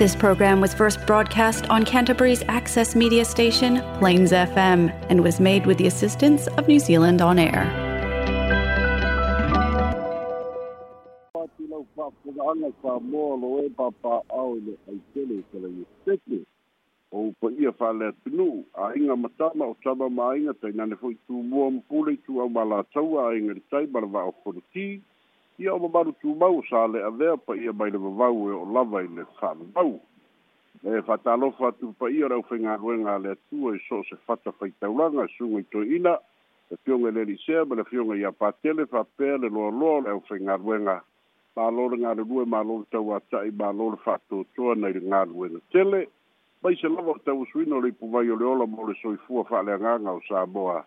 This 0.00 0.16
program 0.16 0.62
was 0.62 0.72
first 0.72 1.06
broadcast 1.06 1.68
on 1.68 1.84
Canterbury's 1.84 2.42
access 2.48 2.96
media 2.96 3.22
station, 3.26 3.82
Plains 3.98 4.32
FM, 4.32 4.88
and 5.10 5.22
was 5.22 5.38
made 5.38 5.66
with 5.66 5.76
the 5.76 5.88
assistance 5.88 6.46
of 6.56 6.66
New 6.66 6.80
Zealand 6.80 7.20
On 7.20 7.38
Air. 7.38 7.68
o 17.12 17.34
pa 17.36 17.50
ia 17.50 17.70
a 18.80 18.82
inga 18.96 19.16
matama 19.24 19.64
o 19.68 19.76
tama 19.84 20.06
ma 20.16 20.28
inga 20.32 20.54
tai 20.62 20.72
nane 20.80 20.96
tū 21.04 21.36
mua 21.52 21.68
mpule 21.76 22.14
tū 22.26 22.40
au 22.44 22.48
mala 22.56 22.78
taua 22.96 23.24
a 23.28 23.36
inga 23.36 23.56
ritai 23.60 23.84
o 23.92 24.56
ia 25.60 25.74
ua 25.74 25.88
malutumau 25.88 26.62
sa 26.70 26.86
le 26.88 26.98
avea 27.04 27.36
paia 27.36 27.72
mai 27.72 27.90
le 27.90 27.98
vavau 27.98 28.48
e 28.48 28.52
o 28.52 28.64
lava 28.74 29.02
i 29.04 29.08
le 29.08 29.24
fanumau 29.40 30.00
e 30.84 31.02
fatalofa 31.04 31.68
atu 31.68 31.92
paia 31.98 32.28
lau 32.28 32.42
faigaluega 32.48 33.14
a 33.14 33.18
le 33.18 33.30
atua 33.36 33.76
e 33.76 33.80
so 33.88 33.98
o 34.00 34.04
se 34.08 34.16
fata 34.24 34.52
faitaulaga 34.52 35.24
e 35.24 35.28
suga 35.36 35.60
i 35.60 35.62
toeina 35.68 36.16
le 36.70 36.76
fioga 36.84 37.08
i 37.08 37.12
lelisea 37.12 37.64
ma 37.64 37.74
le 37.74 37.84
fioga 37.84 38.16
ia 38.16 38.32
patele 38.32 38.86
faapea 38.86 39.36
le 39.36 39.48
loaloa 39.48 39.96
o 39.96 40.00
le 40.00 40.10
au 40.10 40.20
faigaluega 40.20 41.02
malo 41.56 41.88
le 41.90 41.96
galulue 41.98 42.44
malo 42.46 42.78
le 42.78 42.86
tauataʻi 42.92 43.52
malo 43.52 43.90
le 43.90 43.96
faatoatoa 44.00 44.74
nai 44.74 44.92
le 44.92 45.00
galuega 45.00 45.60
tele 45.72 46.08
mai 46.62 46.76
se 46.76 46.88
lava 46.88 47.10
o 47.10 47.18
tausuina 47.20 47.76
o 47.76 47.80
le 47.80 47.88
ipuvai 47.88 48.30
o 48.32 48.36
le 48.36 48.44
ola 48.44 48.66
mo 48.66 48.88
le 48.88 48.94
soifua 49.02 49.44
faaleagaga 49.44 50.08
o 50.10 50.20
sa 50.28 50.46
moa 50.46 50.86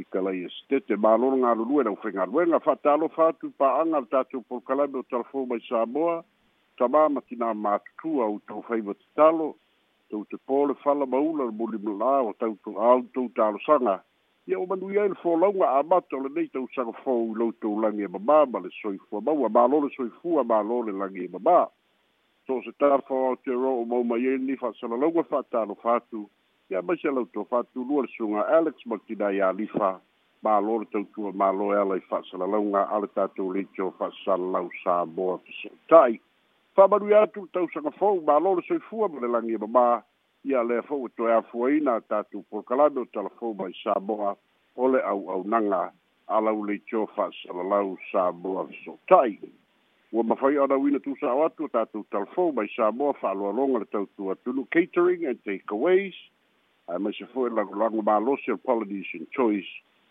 i 0.00 0.04
kalai 0.08 0.44
e 0.46 0.50
stete. 0.62 0.96
Mā 0.96 1.12
lono 1.20 1.36
ngā 1.42 1.50
rurua 1.58 1.82
nau 1.84 1.98
whenga 2.02 2.24
ruenga, 2.28 2.58
whātalo 2.66 3.08
whātu 3.16 3.50
pā 3.62 3.68
anga 3.82 4.00
tātou 4.14 4.40
por 4.48 4.62
kalai 4.70 4.86
me 4.92 5.02
o 5.02 5.08
talafo 5.08 5.42
mai 5.48 5.60
Samoa, 5.68 6.22
ta 6.78 6.88
māma 6.88 7.20
ki 7.26 7.36
nā 7.42 7.50
mātutu 7.64 8.14
au 8.26 8.38
tau 8.48 8.62
whaiva 8.70 8.94
te 8.96 9.04
talo, 9.20 9.50
tau 10.10 10.24
te 10.32 10.40
pōle 10.48 10.76
whala 10.86 11.08
maula 11.16 11.50
na 11.50 11.56
muli 11.60 11.82
mula 11.82 12.12
o 12.30 12.32
tau 12.40 12.56
tau 12.64 12.80
au 12.94 13.02
tau 13.18 13.28
tālo 13.36 13.60
sanga. 13.68 13.98
Ia 14.48 14.58
o 14.58 14.64
manu 14.66 14.88
iai 14.94 15.10
le 15.12 15.18
whōlaunga 15.22 15.68
a 15.68 15.82
mata 15.84 16.16
o 16.16 16.22
le 16.24 16.32
nei 16.38 16.48
tau 16.56 16.64
sanga 16.74 16.96
whau 17.04 17.28
i 17.28 17.36
loutou 17.42 17.82
langi 17.84 18.08
e 18.08 18.10
mamā, 18.16 18.40
ma 18.48 18.64
le 18.64 18.72
soifua 18.80 19.20
maua, 19.22 19.52
mā 19.58 19.66
lono 19.70 19.92
soifua, 19.98 20.42
mā 20.42 20.62
lono 20.68 20.96
langi 21.04 21.26
e 21.26 21.32
mamā. 21.36 21.62
Tō 22.48 22.62
se 22.64 22.72
tāwha 22.80 23.04
o 23.28 23.34
te 23.44 23.52
ro 23.54 23.76
o 23.82 23.84
mauma 23.84 24.16
iai 24.18 24.38
e 24.40 24.46
ni 24.48 24.56
whātala 24.58 24.96
longa 25.04 25.22
whātalo 25.30 25.76
whātu, 25.84 26.26
ia 26.72 26.82
mai 26.82 26.96
se 26.96 27.10
lautou 27.10 27.44
faatulua 27.44 28.02
le 28.02 28.08
suga 28.16 28.40
alex 28.58 28.80
makina 28.88 29.28
iā 29.34 29.48
lifa 29.56 29.90
mālō 30.44 30.76
le 30.82 30.86
tautua 30.92 31.32
mālō 31.40 31.66
e 31.74 31.76
ala 31.80 31.98
i 32.00 32.04
fa'asalalauga 32.08 32.82
a 32.96 33.00
le 33.02 33.08
tatou 33.14 33.50
leitio 33.52 33.90
fa'asalalau 33.98 34.70
sa 34.84 34.94
moa 35.16 35.36
feso'ota'i 35.44 36.16
fa'amanui 36.76 37.14
atu 37.20 37.42
le 37.44 37.50
tausaga 37.58 37.92
fou 37.98 38.22
mālō 38.30 38.54
le 38.58 38.64
soifua 38.70 39.08
ma 39.12 39.20
le 39.26 39.30
lagi 39.34 39.60
mamā 39.66 39.84
ia 40.52 40.64
lea 40.68 40.82
fo'u 40.88 41.06
e 41.06 41.12
toe 41.20 41.34
afuaina 41.36 41.98
tatou 42.08 42.42
polokalame 42.50 43.00
o 43.04 43.06
talafou 43.12 43.52
mai 43.60 43.76
sa 43.82 43.98
moa 44.08 44.32
o 44.76 44.88
le 44.94 45.04
au'aunaga 45.12 45.82
alau 46.26 46.56
leitio 46.64 47.04
fa'asalalau 47.16 47.96
sa 48.10 48.30
moa 48.32 48.64
feso'ota'i 48.72 49.36
ua 50.12 50.22
mafai 50.32 50.56
anauina 50.64 51.04
tusa'o 51.04 51.44
atu 51.50 51.68
o 51.68 51.74
tatou 51.78 52.08
talafou 52.10 52.52
mai 52.52 52.68
sa 52.78 52.88
moa 52.92 53.12
fa'aloaloga 53.20 53.78
le 53.84 53.92
tautua 53.94 54.40
tulu 54.44 54.64
catering 54.78 55.28
and 55.28 55.44
take 55.44 55.68
aways 55.80 56.16
ae 56.90 56.98
mai 56.98 57.12
se 57.14 57.26
fo'i 57.30 57.50
lagolago 57.54 58.02
malosi 58.02 58.50
o 58.50 58.54
le 58.54 58.62
polynesian 58.66 59.26
choice 59.30 59.68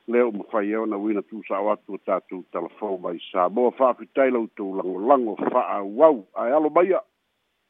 lea 0.08 0.26
uma 0.28 0.44
fai 0.52 0.76
ona 0.76 0.98
uina 0.98 1.22
tusa'o 1.22 1.70
atu 1.72 1.94
o 1.94 1.98
tatou 1.98 2.44
talafou 2.52 2.98
mai 2.98 3.18
samoa 3.32 3.72
fa'afitai 3.72 4.32
loutou 4.32 4.76
lagolago 4.78 5.36
fa'aauau 5.36 6.18
ae 6.36 6.52
alo 6.52 6.70
maia 6.70 7.00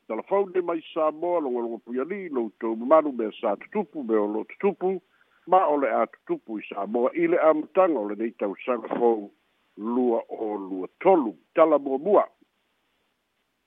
talafou 0.07 0.45
nei 0.53 0.61
mai 0.61 0.81
samoa 0.93 1.39
logologo 1.41 1.77
puialii 1.85 2.29
loutou 2.29 2.75
mamalu 2.75 3.11
mea 3.11 3.31
sa 3.41 3.55
tutupu 3.57 4.03
mea 4.03 4.21
o 4.21 4.43
tutupu 4.45 5.01
ma 5.49 5.65
o 5.73 5.77
le 5.81 5.89
a 5.89 6.05
tutupu 6.07 6.59
i 6.59 6.63
samoa 6.69 7.09
i 7.13 7.27
le 7.27 7.37
amataga 7.39 7.99
o 7.99 8.07
lenei 8.09 8.31
tausaga 8.31 8.87
fou 8.99 9.31
lua 9.77 10.21
o 10.29 10.57
lua 10.57 10.87
tolu 10.99 11.33
tala 11.55 11.79
muamua 11.79 12.27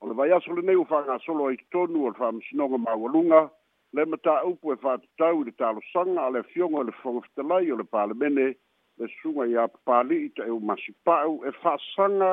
o 0.01 0.07
le 0.07 0.13
vaiaso 0.13 0.53
lenei 0.55 0.75
ua 0.75 0.85
fa'agasolo 0.85 1.47
ai 1.51 1.57
totonu 1.57 2.05
o 2.05 2.07
le 2.07 2.15
fa'amasinoga 2.17 2.77
maualuga 2.77 3.49
le 3.93 4.03
mata 4.05 4.33
upu 4.51 4.65
e 4.73 4.75
fatatau 4.83 5.35
i 5.41 5.45
le 5.47 5.51
talosaga 5.59 6.21
a 6.25 6.29
le 6.33 6.39
afioga 6.43 6.75
o 6.79 6.83
le 6.87 6.91
fogafetalai 7.01 7.71
o 7.73 7.75
le 7.81 7.85
palemene 7.93 8.45
le 8.99 9.05
suga 9.21 9.43
iā 9.51 9.63
papali'i 9.73 10.29
taʻeu 10.37 10.57
masipa'u 10.69 11.33
e 11.49 11.51
fa'asaga 11.61 12.31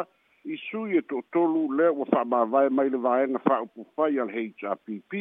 i 0.54 0.56
sui 0.66 0.96
e 1.00 1.02
to'atolu 1.10 1.60
lea 1.78 1.92
ua 1.96 2.06
fa'amāvae 2.12 2.68
mai 2.76 2.88
le 2.94 2.98
vaega 3.06 3.38
fa'aupufai 3.46 4.16
e 4.16 4.20
a 4.22 4.24
le 4.28 4.34
hpp 4.36 5.20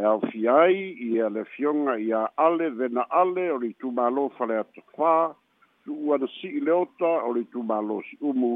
e 0.00 0.02
aofia 0.12 0.54
ai 0.66 0.76
ia 1.10 1.26
le 1.34 1.40
afioga 1.46 1.94
iā 2.08 2.20
ale 2.46 2.68
vena 2.78 3.02
ale 3.22 3.44
o 3.54 3.56
le 3.62 3.68
itumālo 3.74 4.24
faleatafā 4.36 5.14
tu'u 5.84 6.14
ana 6.14 6.26
si'i 6.36 6.60
le 6.66 6.72
ota 6.84 7.12
o 7.28 7.32
le 7.34 7.40
itumālo 7.48 7.96
si'umu 8.10 8.52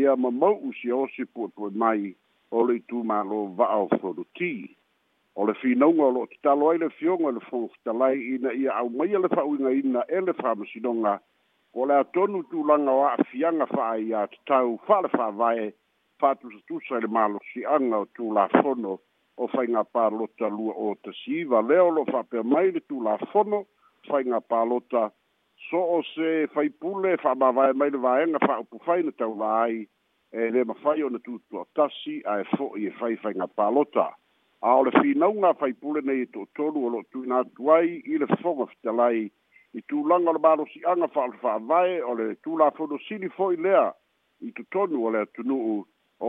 ia 0.00 0.12
mamau'u 0.22 0.72
siaosi 0.80 1.24
pu'epu'e 1.32 1.74
mai 1.84 2.14
o 2.56 2.60
le 2.68 2.74
itumālo 2.80 3.40
va'aofolutī 3.56 4.54
o 5.36 5.44
le 5.46 5.52
finauga 5.58 6.02
o 6.06 6.10
loo 6.14 6.26
tatalo 6.30 6.68
ai 6.70 6.78
le 6.78 6.88
fioga 6.90 7.30
le 7.34 7.40
fogofitalai 7.50 8.18
ina 8.34 8.50
ia 8.54 8.72
aumaia 8.80 9.18
le 9.18 9.28
fa'auigaina 9.28 10.04
e 10.18 10.20
le 10.26 10.32
faamasinoga 10.32 11.18
o 11.74 11.86
le 11.86 11.94
atonu 12.02 12.42
tulaga 12.50 12.90
o 12.98 13.02
a'afiaga 13.06 13.66
fa'a 13.72 13.96
iā 14.06 14.20
tatau 14.32 14.78
fa 14.86 14.98
a 14.98 15.04
le 15.04 15.10
fa'avae 15.16 15.66
fa'atusatusa 16.22 17.00
i 17.00 17.04
le 17.04 17.10
malosi'aga 17.16 17.98
o 17.98 18.06
tulafono 18.16 18.92
o 19.36 19.48
faiga 19.54 19.82
palota 19.84 20.46
lua 20.56 20.72
o 20.86 20.94
tasiiva 21.02 21.62
lea 21.68 21.82
o 21.82 21.90
loo 21.90 22.06
fa'apea 22.12 22.46
mai 22.52 22.70
le 22.70 22.80
tulafono 22.80 23.64
faiga 24.08 24.40
palota 24.40 25.10
so 25.68 25.82
o 25.98 26.02
se 26.14 26.46
faipule 26.54 27.16
fa'amavae 27.16 27.72
mai 27.74 27.90
le 27.90 27.98
vaega 27.98 28.38
fa'aupu 28.46 28.78
fai 28.86 29.02
na 29.02 29.10
taulā 29.18 29.50
ai 29.66 29.82
e 30.32 30.50
lē 30.54 30.62
mafai 30.66 31.02
ona 31.02 31.18
tutuatasi 31.18 32.22
ae 32.22 32.44
fo'i 32.54 32.86
e 32.86 32.90
fai 33.00 33.16
faiga 33.16 33.46
palota 33.50 34.04
fai 34.14 34.22
a 34.64 34.74
o 34.80 34.84
le 34.84 34.90
finauga 35.00 35.52
faipule 35.60 36.00
nei 36.08 36.22
e 36.24 36.26
toʻatolu 36.32 36.84
o 36.86 36.90
loo 36.92 37.04
tuina 37.12 37.38
atu 37.44 37.66
ai 37.72 37.88
i 38.08 38.16
le 38.18 38.26
fofoga 38.30 38.64
fetalai 38.70 39.28
i 39.78 39.80
tulaga 39.92 40.30
o 40.30 40.32
le 40.36 40.40
malosiaga 40.46 41.08
fa 41.12 41.24
aole 41.26 41.36
fa'avae 41.42 41.98
o 42.10 42.14
le 42.20 42.26
tulafono 42.44 42.96
sili 43.06 43.28
fo'i 43.36 43.60
lea 43.64 43.84
i 44.48 44.52
totonu 44.56 45.02
o 45.04 45.10
le 45.12 45.20
atunu'u 45.26 45.76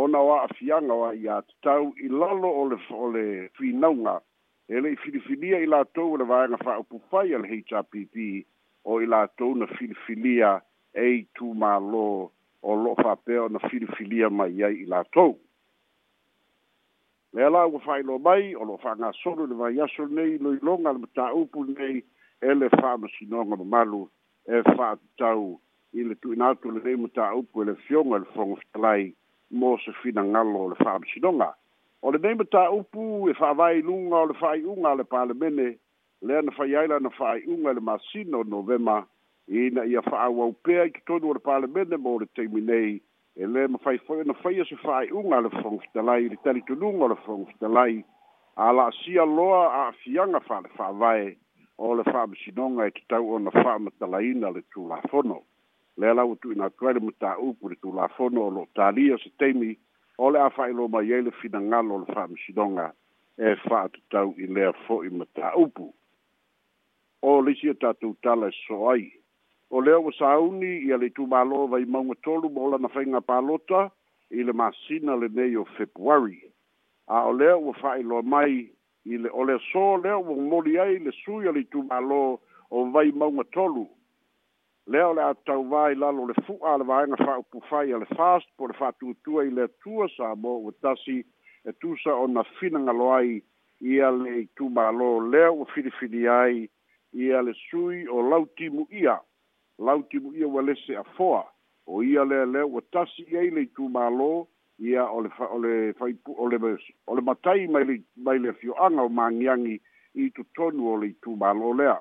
ona 0.03 0.19
o 0.19 0.34
a'afiaga 0.35 0.91
o 0.97 1.06
ai 1.13 1.24
ia 1.24 1.40
tatau 1.47 1.94
i 2.06 2.12
lalo 2.19 2.51
o 2.62 2.66
le 2.74 2.78
o 2.91 3.07
le 3.16 3.24
finauga 3.57 4.19
e 4.68 4.84
le'i 4.84 5.00
filifilia 5.03 5.63
i 5.63 5.72
latou 5.74 6.13
o 6.13 6.19
le 6.19 6.28
vaega 6.34 6.59
fa'aupu 6.66 7.00
fai 7.09 7.31
a 7.38 7.40
le 7.40 7.47
hpp 7.47 8.44
o 8.84 9.00
i 9.06 9.07
latou 9.16 9.56
na 9.62 9.72
filifilia 9.79 10.57
ei 11.07 11.24
tumālō 11.40 12.07
o 12.68 12.75
lo'o 12.84 13.00
fa'apea 13.03 13.47
ona 13.47 13.63
filifilia 13.69 14.28
mai 14.29 14.51
ai 14.68 14.75
i 14.84 14.85
latou 14.91 15.38
le 17.35 17.44
ala 17.46 17.68
ua 17.68 17.79
fa'ailo 17.84 18.19
mai 18.23 18.56
o 18.56 18.63
loo 18.63 18.78
fa'agasolo 18.79 19.44
e 19.44 19.44
e 19.44 19.44
i 19.44 19.47
le 19.51 19.56
vaiaso 19.59 20.06
lenei 20.07 20.38
loiloga 20.40 20.91
le 20.96 21.00
mataupu 21.03 21.63
lenei 21.68 22.03
e 22.41 22.53
le 22.56 22.69
fa'amasinoga 22.69 23.56
mamalu 23.59 24.07
e 24.47 24.63
fa'atutau 24.63 25.59
i 25.94 26.03
le 26.07 26.16
tu'ina 26.16 26.50
atu 26.56 26.72
lenei 26.72 26.95
mataupu 26.95 27.62
e 27.62 27.66
le 27.66 27.75
fioga 27.75 28.16
i 28.16 28.19
le 28.19 28.25
fogo 28.31 28.56
fetalai 28.56 29.12
mo 29.51 29.75
se 29.84 29.91
finagalo 30.00 30.63
o 30.63 30.69
le 30.72 30.75
fa'amasinoga 30.79 31.51
o 32.07 32.12
lenei 32.16 32.35
mataupu 32.40 33.28
e 33.29 33.34
fa'availuga 33.35 34.16
o 34.16 34.25
le 34.25 34.34
fa'ai'uga 34.40 34.88
a 34.91 34.95
le 34.95 35.03
palemene 35.03 35.75
lea 36.24 36.41
na 36.41 36.51
fai 36.56 36.72
ai 36.75 36.88
lana 36.88 37.09
fa'ai'uga 37.12 37.72
i 37.72 37.75
le 37.75 37.81
masina 37.84 38.38
o 38.38 38.44
novema 38.47 39.03
ina 39.51 39.84
ia 39.85 40.00
fa'aauau 40.07 40.53
pea 40.63 40.88
i 40.88 40.91
totonu 41.03 41.29
o 41.29 41.35
le 41.35 41.40
palemene 41.44 41.97
mo 42.00 42.16
le 42.19 42.31
taimi 42.31 42.62
nei 42.63 43.01
ele 43.38 43.68
ma 43.68 43.78
fai 43.79 43.97
foi 44.00 44.23
na 44.23 44.34
fai 44.35 44.56
se 44.66 44.75
fai 44.78 45.12
un 45.12 45.34
al 45.34 45.50
fong 45.62 45.81
de 45.94 46.01
lai 46.01 46.28
de 46.29 46.38
tali 46.38 46.62
to 46.62 46.73
lung 46.73 47.01
al 47.01 47.18
fong 47.25 47.46
de 47.59 47.68
lai 47.68 48.03
ala 48.56 48.90
sia 49.04 49.25
loa 49.25 49.88
a 49.88 49.92
fianga 50.04 50.39
fa 50.39 50.62
fa 50.77 50.92
vai 50.94 51.36
o 51.77 51.94
le 51.94 52.04
fa 52.04 52.25
bi 52.27 52.38
sinonga 52.38 52.86
e 52.88 52.92
tau 53.09 53.33
ona 53.36 53.51
fa 53.51 53.77
ma 53.80 53.92
de 54.00 54.07
lai 54.07 54.33
na 54.33 54.50
le 54.50 54.62
tu 54.71 54.88
la 54.88 55.01
fono 55.12 55.44
le 55.98 56.13
la 56.13 56.24
utu 56.25 56.56
na 56.56 56.69
kwale 56.69 57.00
muta 57.00 57.36
u 57.38 57.54
pur 57.54 57.75
tu 57.81 57.92
la 57.92 58.07
fono 58.15 58.50
lo 58.50 58.68
tali 58.74 59.12
o 59.12 59.18
se 59.18 59.30
temi 59.38 59.75
o 60.18 60.30
le 60.31 60.39
a 60.39 60.50
fai 60.50 60.71
lo 60.71 60.88
ma 60.88 61.01
yele 61.04 61.31
fina 61.42 61.59
ngalo 61.59 62.06
le 62.07 62.13
fa 62.13 62.27
bi 62.27 62.39
sinonga 62.48 62.94
e 63.38 63.56
fa 63.68 63.89
tu 63.92 64.00
tau 64.09 64.31
i 64.38 64.48
le 64.48 64.71
fo 64.88 65.04
i 65.04 65.09
muta 65.09 65.51
u 65.59 65.68
pu 65.68 65.92
o 67.21 67.42
le 67.42 67.54
sia 67.59 67.74
tatu 67.74 68.15
tala 68.24 68.48
e 68.48 68.56
soai 68.65 68.92
ai 69.12 69.25
o 69.69 69.79
lea 69.81 70.00
ua 70.00 70.12
sauni 70.19 70.77
ia 70.88 70.97
le 70.97 71.06
itumālo 71.07 71.67
vai 71.67 71.85
mauga 71.85 72.15
tolu 72.23 72.50
ma 72.50 72.62
olana 72.62 72.88
faiga 72.88 73.21
palota 73.21 73.89
i 74.29 74.44
le 74.44 74.51
masina 74.53 75.15
lenei 75.15 75.56
o 75.57 75.65
februari 75.77 76.41
a 77.07 77.23
o 77.29 77.33
lea 77.33 77.57
ua 77.57 77.73
fa'ailoa 77.73 78.21
mai 78.21 78.69
i 79.06 79.17
le 79.17 79.29
o 79.33 79.45
le 79.45 79.53
aso 79.53 79.97
lea 80.03 80.17
ua 80.17 80.29
momoli 80.35 80.79
ai 80.79 81.00
le 81.00 81.12
sui 81.25 81.47
a 81.47 81.51
le 81.51 81.59
itumālo 81.59 82.39
o 82.69 82.85
vai 82.94 83.12
mauga 83.12 83.44
tolu 83.53 83.88
lea 84.88 85.07
o 85.07 85.13
le 85.13 85.21
a 85.21 85.33
tauvā 85.33 85.91
i 85.91 85.95
lalo 85.95 86.27
le 86.27 86.33
fu'a 86.45 86.73
a 86.73 86.77
le 86.77 86.83
vaega 86.83 87.15
fa'aupufai 87.25 87.91
a 87.94 87.97
le 87.97 88.06
fast 88.06 88.47
po 88.57 88.68
le 88.68 88.73
fa'atuatua 88.73 89.44
i 89.45 89.50
le 89.51 89.63
atua 89.65 90.07
sa 90.18 90.35
mo 90.35 90.57
ua 90.61 90.71
tasi 90.81 91.25
e 91.65 91.71
tusa 91.81 92.13
ona 92.13 92.44
finagalo 92.59 93.11
ai 93.13 93.41
ia 93.81 94.11
le 94.11 94.41
itumālo 94.45 95.25
lea 95.31 95.51
ua 95.51 95.65
filifili 95.73 96.27
ai 96.27 96.69
ia 97.13 97.41
le 97.41 97.53
sui 97.69 98.06
o 98.07 98.21
lautimu 98.29 98.85
ia 98.91 99.19
lautimu 99.80 100.33
ia 100.33 100.48
ua 100.48 100.62
a 100.63 101.00
afoa 101.00 101.45
o 101.88 102.04
ia 102.04 102.25
lealea 102.25 102.66
ua 102.66 102.81
le 103.30 103.66
itumālō 103.66 104.48
ia 104.80 105.06
o 105.06 105.22
le 105.22 105.30
o 105.51 105.57
le 105.60 105.94
faipu 105.94 106.36
o 106.38 106.50
le 106.50 106.57
o 107.07 107.16
le 107.16 107.22
matai 107.22 107.68
mai 107.68 107.83
le 107.83 108.04
mai 108.18 108.39
le 108.39 108.54
fioaga 108.54 109.01
o 109.01 109.10
mangiangi 109.10 109.81
i 110.16 110.30
totonu 110.31 110.88
o 110.94 110.98
le 110.98 111.07
itumālō 111.12 111.77
lea 111.77 112.00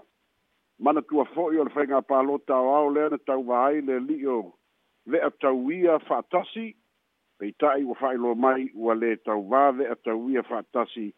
mana 0.79 1.03
tua 1.03 1.25
fo'i 1.25 1.56
o 1.59 1.65
le 1.65 1.71
faiga 1.71 1.99
pālō 2.03 2.38
taoao 2.47 2.91
lea 2.94 3.09
na 3.09 3.17
tauvā 3.19 3.65
ai 3.67 3.81
le 3.81 3.97
ali'i 3.97 4.27
o 4.27 4.53
le'a 5.06 5.31
tauia 5.31 5.99
fa'atasi 5.99 6.75
peita'i 7.38 7.85
ua 7.85 7.94
fa'ailo 7.94 8.35
mai 8.35 8.70
ua 8.75 8.94
lē 8.94 9.17
tauvā 9.27 9.70
le'a 9.79 9.94
tauia 10.05 10.43
fa'atasi 10.43 11.11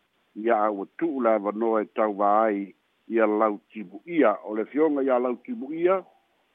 ia 0.44 0.56
a 0.66 0.70
ua 0.72 0.86
tu'u 0.98 1.20
le 1.22 1.30
avanoa 1.32 1.82
e 1.82 1.86
tauvā 1.96 2.30
ai 2.48 2.74
ia 3.08 3.26
lautimu'ia 3.26 4.34
o 4.44 4.56
le 4.56 4.64
fioga 4.64 5.02
ia 5.02 5.18
lautimu'ia 5.18 6.02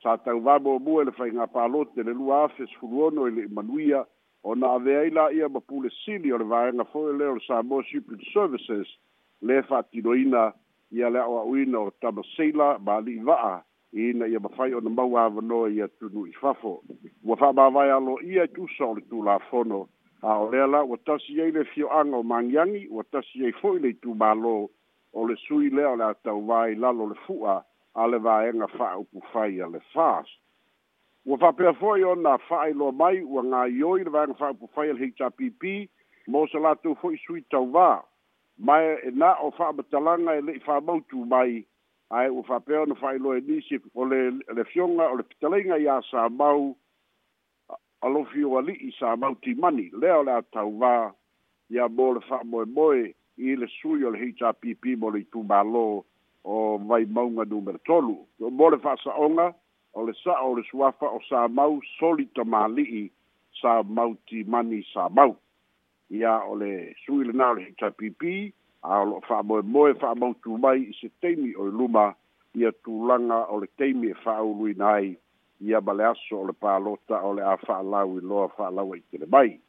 sa 0.02 0.18
tauvā 0.18 0.56
muamua 0.60 1.04
e 1.04 1.08
le 1.08 1.12
faigāpaloti 1.14 2.02
e 2.02 2.08
le 2.08 2.14
lua 2.18 2.44
afe 2.46 2.66
sfuluono 2.74 3.28
i 3.30 3.34
le 3.36 3.44
imanuia 3.46 4.04
ona 4.44 4.72
avea 4.78 5.04
i 5.06 5.12
laia 5.14 5.50
ma 5.50 5.62
pulesili 5.62 6.32
o 6.34 6.40
le 6.42 6.48
vaega 6.50 6.84
fo'i 6.94 7.14
lea 7.18 7.34
le 7.36 7.44
samoa 7.46 7.84
shipping 7.90 8.24
services 8.34 8.90
le 9.42 9.62
fa'atinoina 9.70 10.52
ia 10.98 11.10
le 11.10 11.20
a'oa'uina 11.22 11.80
o 11.80 11.92
tamaseila 12.02 12.78
ma 12.82 12.98
ali'i 12.98 13.22
va'a 13.30 13.62
ina 13.94 14.26
ia 14.28 14.40
mafai 14.40 14.74
ona 14.74 14.90
mau 14.90 15.14
avanoa 15.22 15.70
ia 15.70 15.88
tunu 15.88 16.26
i 16.28 16.34
fafo 16.42 16.74
ua 17.24 17.38
fa'amāvae 17.38 17.94
alo 17.94 18.18
ia 18.26 18.50
i 18.50 18.54
tusa 18.58 18.86
o 18.86 18.96
le 18.98 19.06
tulafono 19.10 19.86
a 20.22 20.40
o 20.42 20.50
lea 20.52 20.66
la 20.68 20.82
ua 20.84 20.98
tasi 20.98 21.42
ai 21.42 21.52
le 21.52 21.64
fio'aga 21.76 22.16
o 22.18 22.24
magiagi 22.24 22.88
ua 22.90 23.04
tasi 23.04 23.46
ai 23.46 23.54
fo'i 23.62 23.80
le 23.80 23.94
itumālō 23.94 24.56
o 25.14 25.26
le 25.28 25.36
sui 25.48 25.70
lea 25.70 25.94
o 25.94 25.96
le 25.96 26.10
a 26.10 26.14
tauvā 26.26 26.66
lalo 26.80 27.12
le 27.14 27.20
fu'a 27.28 27.62
a 27.96 28.08
le 28.08 28.18
vaega 28.20 28.68
fa'aupu 28.68 29.22
fai 29.34 29.60
a 29.62 29.68
le 29.68 29.80
fas 29.94 30.26
ua 31.26 31.38
fa'apea 31.38 31.74
fo'i 31.78 32.04
ona 32.04 32.38
fa'ailoa 32.50 32.92
mai 32.92 33.24
ua 33.24 33.44
gaioi 33.44 34.04
le 34.04 34.10
vaega 34.10 34.34
fa'aupu 34.34 34.68
fai 34.76 34.90
a 34.90 34.94
le 34.94 35.08
hpp 35.12 35.64
mo 36.28 36.48
se 36.48 36.60
latou 36.64 36.96
fo'i 37.02 37.18
sui 37.26 37.42
tauvā 37.54 38.02
mae 38.68 38.96
ena 39.12 39.34
o 39.46 39.52
fa'amatalaga 39.58 40.36
e 40.40 40.46
le'i 40.48 40.60
famautu 40.68 41.26
mai 41.34 41.64
ae 42.10 42.30
ua 42.30 42.44
fa'apea 42.50 42.82
ona 42.88 42.96
fa'ailoa 42.96 43.38
e 43.38 43.42
nisi 43.48 43.80
o 43.94 44.06
le 44.06 44.22
le 44.56 44.64
fioga 44.72 45.10
o 45.12 45.18
le 45.20 45.24
petalaiga 45.28 45.78
iā 45.84 46.00
sa 46.12 46.28
mau 46.42 46.76
alofi 48.02 48.46
o 48.48 48.56
ali'i 48.60 48.94
sa 49.00 49.16
mau 49.16 49.36
timani 49.36 49.90
lea 50.02 50.16
o 50.22 50.24
le 50.24 50.32
a 50.38 50.42
tauvā 50.56 50.94
ia 51.70 51.88
mo 51.88 52.14
le 52.16 52.24
fa'amoemoe 52.30 53.04
i 53.38 53.56
le 53.56 53.68
sui 53.82 54.04
o 54.06 54.16
le 54.16 54.24
hpp 54.32 54.96
mo 55.04 55.12
le 55.12 55.26
itumālō 55.26 55.86
o 56.44 56.78
vai 56.80 57.06
maunga 57.06 57.46
numero 57.46 57.80
tolu. 57.80 58.28
O 58.40 58.50
mole 58.50 58.78
fa 58.80 58.98
sa 59.04 59.14
onga, 59.16 59.54
o 59.94 60.06
le 60.06 60.14
sa 60.24 60.40
o 60.42 60.56
le 60.56 60.64
suafa 60.64 61.06
o 61.06 61.20
sa 61.30 61.48
mau 61.48 61.80
soli 62.00 62.26
to 62.36 62.44
mali'i 62.44 63.12
sa 63.62 63.84
mau 63.84 64.16
ti 64.28 64.44
mani 64.44 64.86
sa 64.94 65.10
mau. 65.10 65.38
Ia 66.12 66.34
o 66.48 66.56
le 66.56 66.96
sui 67.06 67.26
le 67.26 67.34
nao 67.34 67.54
le 67.54 67.62
hita 67.70 67.92
pipi, 67.92 68.54
a 68.84 69.00
o 69.04 69.22
fa 69.28 69.44
moe 69.44 69.62
moe 69.62 69.94
fa 69.94 70.16
mau 70.16 70.34
tu 70.44 70.58
mai 70.58 70.80
i 70.90 70.94
se 71.00 71.08
teimi 71.22 71.54
o 71.56 71.64
luma, 71.70 72.16
ia 72.56 72.72
tu 72.84 73.06
langa 73.08 73.46
o 73.54 73.60
le 73.62 73.68
teimi 73.78 74.12
e 74.12 74.18
fa 74.24 74.42
ului 74.42 74.74
nai, 74.78 75.18
ia 75.62 75.82
bale 75.82 76.04
aso 76.06 76.36
o 76.42 76.46
le 76.50 76.54
palota 76.54 77.22
o 77.22 77.34
le 77.38 77.44
a 77.46 77.58
fa 77.58 77.82
lau 77.84 78.18
i 78.18 78.22
loa 78.22 78.50
fa 78.58 78.70
lau 78.72 78.94
i 78.96 79.00
tele 79.12 79.26
mai. 79.32 79.60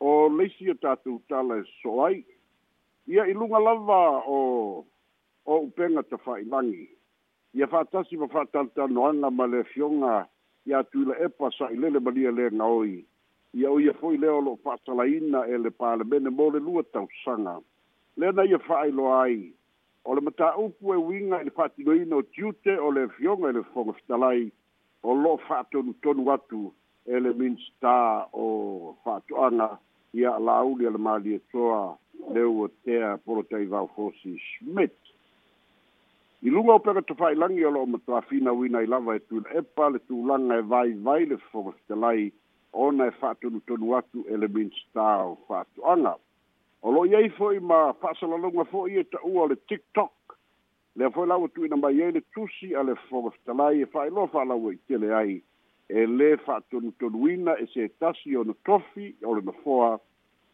O 0.00 0.28
leisi 0.28 0.70
o 0.70 0.74
tatu 0.74 1.20
tala 1.28 1.56
e 1.60 1.68
soai, 1.82 2.24
ia 3.06 3.26
ilunga 3.30 3.58
lava 3.58 4.22
o 4.26 4.38
o 5.46 5.58
upenga 5.60 6.02
te 6.02 6.16
whai 6.26 6.44
langi. 6.44 6.86
Ia 7.54 7.66
whātasi 7.66 8.18
ma 8.18 8.26
whātanta 8.30 8.86
noanga 8.90 9.30
ma 9.30 9.44
le 9.50 9.62
fionga 9.74 10.26
i 10.66 10.74
atu 10.78 11.04
la 11.08 11.14
epa 11.26 11.50
i 11.70 11.76
lele 11.76 12.00
maria 12.00 12.30
le 12.30 12.50
nga 12.52 12.64
oi. 12.64 13.04
Ia 13.54 13.70
oi 13.70 13.88
a 13.90 13.94
fwoi 13.98 14.16
leo 14.18 14.40
lo 14.40 14.56
whātala 14.64 15.06
ina 15.08 15.44
e 15.46 15.56
le 15.58 15.70
pāle 15.70 16.04
mene 16.04 16.30
mō 16.30 16.52
le 16.54 16.58
lua 16.60 16.82
tau 16.92 17.08
sanga. 17.24 17.58
Lena 18.16 18.44
ia 18.46 18.58
whai 18.68 18.90
lo 18.90 19.10
ai. 19.12 19.52
O 20.04 20.14
le 20.14 20.20
mata 20.20 20.52
upu 20.58 20.94
e 20.94 20.98
winga 20.98 21.40
i 21.40 21.44
le 21.48 21.52
whātino 21.56 21.96
ina 21.96 22.16
o 22.22 22.22
tiute 22.22 22.76
o 22.78 22.90
le 22.90 23.08
fionga 23.18 23.50
i 23.50 23.58
le 23.58 23.62
fonga 23.74 23.92
whitalai 23.98 24.50
o 25.02 25.12
lo 25.14 25.36
whātonu 25.48 25.94
tonu 26.02 26.30
atu 26.32 26.70
e 27.06 27.18
le 27.20 27.34
minsta 27.34 28.26
o 28.32 28.94
whātoanga 29.04 29.76
ia 30.14 30.38
lauli 30.38 30.86
ala 30.86 30.98
mali 30.98 31.34
e 31.34 31.38
toa 31.52 31.98
leo 32.30 32.52
o 32.64 32.68
tea 32.84 33.16
porotei 33.26 33.66
vau 33.66 33.88
fosi 33.96 34.38
Schmidt 34.38 34.94
i 36.44 36.48
luga 36.50 36.72
o 36.74 36.78
pega 36.78 37.02
tafaailagi 37.02 37.64
o 37.64 37.70
loo 37.70 37.86
matoafina 37.86 38.52
uina 38.52 38.80
i 38.82 38.86
lava 38.86 39.14
e 39.16 39.18
tuila 39.20 39.50
epa 39.58 39.86
e 39.88 39.92
le 39.92 39.98
tulaga 39.98 40.54
e 40.58 40.60
vaivai 40.62 41.26
le 41.26 41.36
fofogafetelai 41.36 42.32
ona 42.72 43.06
e 43.06 43.10
fa'atonutonu 43.10 43.94
atu 43.98 44.24
e 44.28 44.36
le 44.36 44.48
minsta 44.48 45.04
o 45.26 45.38
fa'atu'aga 45.48 46.16
o 46.82 46.90
lo'o 46.92 47.04
iai 47.06 47.28
fo'i 47.38 47.60
ma 47.60 47.92
fa'asalaloga 48.00 48.64
fo'i 48.64 48.98
e 48.98 49.04
ta'ua 49.04 49.42
o 49.42 49.46
le 49.48 49.56
tiktok 49.68 50.34
lea 50.96 51.10
fo'i 51.10 51.28
laua 51.28 51.48
tu'uina 51.48 51.76
mai 51.76 52.02
ai 52.02 52.10
le 52.12 52.22
tusi 52.34 52.74
a 52.74 52.82
le 52.82 52.94
fofogafetelai 53.06 53.80
e 53.82 53.86
fa'ailoa 53.94 54.26
fa'alaua 54.34 54.72
i 54.72 54.74
e 54.76 54.80
tele 54.88 55.14
ai 55.14 55.36
e 55.88 56.06
lē 56.06 56.32
fa'atonutonuina 56.46 57.54
e 57.62 57.66
setasi 57.74 58.34
ona 58.36 58.54
tofi 58.66 59.14
o 59.22 59.34
le 59.38 59.46
nofoa 59.46 59.94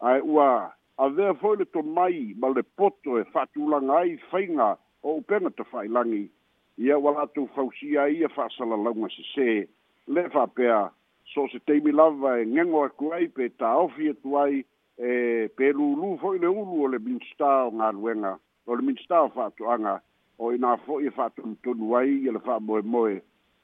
ae 0.04 0.20
ua 0.20 0.50
a 0.58 0.74
avea 1.04 1.32
fo'i 1.40 1.56
le 1.56 1.82
mai 1.82 2.34
ma 2.38 2.52
le 2.52 2.62
poto 2.62 3.16
e 3.18 3.24
fa'atulaga 3.24 3.96
ai 4.02 4.18
faiga 4.28 4.76
o 5.02 5.16
upena 5.18 5.50
te 5.50 5.62
langi 5.88 6.30
ia 6.78 6.98
wala 6.98 7.26
tu 7.34 7.48
fausia 7.54 8.08
ia 8.08 8.28
whaasala 8.36 8.76
launga 8.76 9.08
se 9.10 9.22
se, 9.34 9.68
le 10.06 10.22
whapea, 10.34 10.90
so 11.34 11.46
se 11.52 11.58
teimi 11.66 11.92
lava 11.92 12.40
e 12.40 12.46
ngengo 12.46 12.86
e 12.86 12.88
kuai 12.96 13.26
pe 13.28 13.48
ta 13.58 13.76
ofi 13.78 14.08
e 14.08 14.12
tuai, 14.22 14.64
e 14.98 15.48
pe 15.56 15.72
lulu 15.72 16.18
foi 16.20 16.38
le 16.38 16.46
ulu 16.48 16.82
o 16.84 16.86
le 16.88 16.98
minsta 16.98 17.66
o 17.66 17.70
ngā 17.70 17.92
ruenga, 17.94 18.38
o 18.66 18.74
le 18.74 18.82
minsta 18.82 19.22
o 19.22 19.66
anga 19.70 20.00
o 20.38 20.52
i 20.52 20.58
nga 20.58 20.76
foi 20.86 21.06
e 21.06 21.10
whaatumtunu 21.10 21.96
ai, 21.96 22.10
i 22.26 22.30
le 22.30 22.38
wha 22.38 22.58
moe 22.60 22.82
moe, 22.82 23.20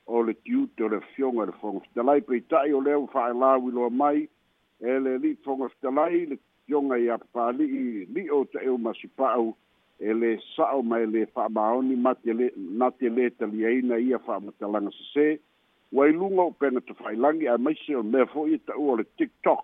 o 0.06 0.22
le 0.22 0.34
tiute 0.34 0.84
o 0.84 0.88
le 0.88 1.00
fionga 1.14 1.46
le 1.46 1.52
fonga 1.60 1.80
fitalai, 1.80 2.20
pe 2.20 2.36
i 2.36 2.40
tai 2.40 2.72
o 2.72 2.80
leo 2.80 3.06
fai 3.06 3.30
la 3.32 3.54
la 3.54 3.58
wiloa 3.58 3.90
mai, 3.90 4.28
e 4.80 4.98
le 4.98 5.18
li 5.18 5.36
fonga 5.44 5.68
fitalai, 5.68 6.26
le 6.26 6.38
fionga 6.66 6.96
i 6.98 7.08
apali, 7.10 7.64
i 7.64 8.06
li 8.14 8.28
o 8.30 8.42
te 8.44 8.58
eo 8.66 8.76
masipa 8.78 9.30
au, 9.38 9.54
e 9.98 10.12
le 10.14 10.38
sa'o 10.56 10.82
mai 10.82 11.06
le 11.06 11.26
fa'amaoni 11.26 11.94
matele 11.96 12.50
nate 12.56 13.06
ai 13.66 13.80
na 13.82 13.96
ia 13.96 14.18
fa'amatalaga 14.18 14.90
sesē 14.90 15.26
se 15.36 15.40
wai 15.92 16.10
luga 16.12 16.42
o 16.42 16.50
pena 16.50 16.80
tafailagi 16.80 17.46
mai 17.62 17.74
se 17.86 17.94
o 17.96 18.02
mea 18.02 18.26
fo'i 18.26 18.54
e 18.54 18.58
ta'ua 18.66 18.92
o 18.92 18.96
le 18.96 19.04
tiktok 19.18 19.62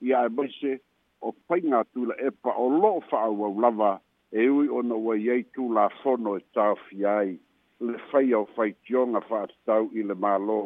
ia 0.00 0.22
ae 0.24 0.28
maise 0.28 0.80
o 1.20 1.32
paiga 1.48 1.84
tula 1.94 2.14
epa 2.26 2.50
o 2.56 2.68
lo'o 2.68 3.00
fa'aauau 3.10 3.60
lava 3.60 4.00
e 4.32 4.48
ui 4.48 4.68
ona 4.68 4.94
ua 4.94 5.18
i 5.18 5.30
ai 5.30 5.42
tulafono 5.52 6.36
e 6.38 6.42
tafia 6.54 7.18
ai 7.18 7.38
le 7.80 7.98
fai 8.10 8.32
ao 8.32 8.46
faitioga 8.56 9.20
fa'atatau 9.20 9.90
i 9.92 10.02
le 10.02 10.14
mālō 10.14 10.60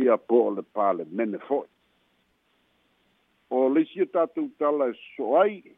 ia 0.00 0.16
po 0.18 0.40
o 0.48 0.54
le 0.56 0.62
palemene 0.62 1.38
fo'i 1.48 1.68
o 3.50 3.68
le 3.68 3.84
sieta 3.92 4.26
tu 4.34 4.48
tala 4.58 4.88
e 4.88 4.96
ai 5.42 5.77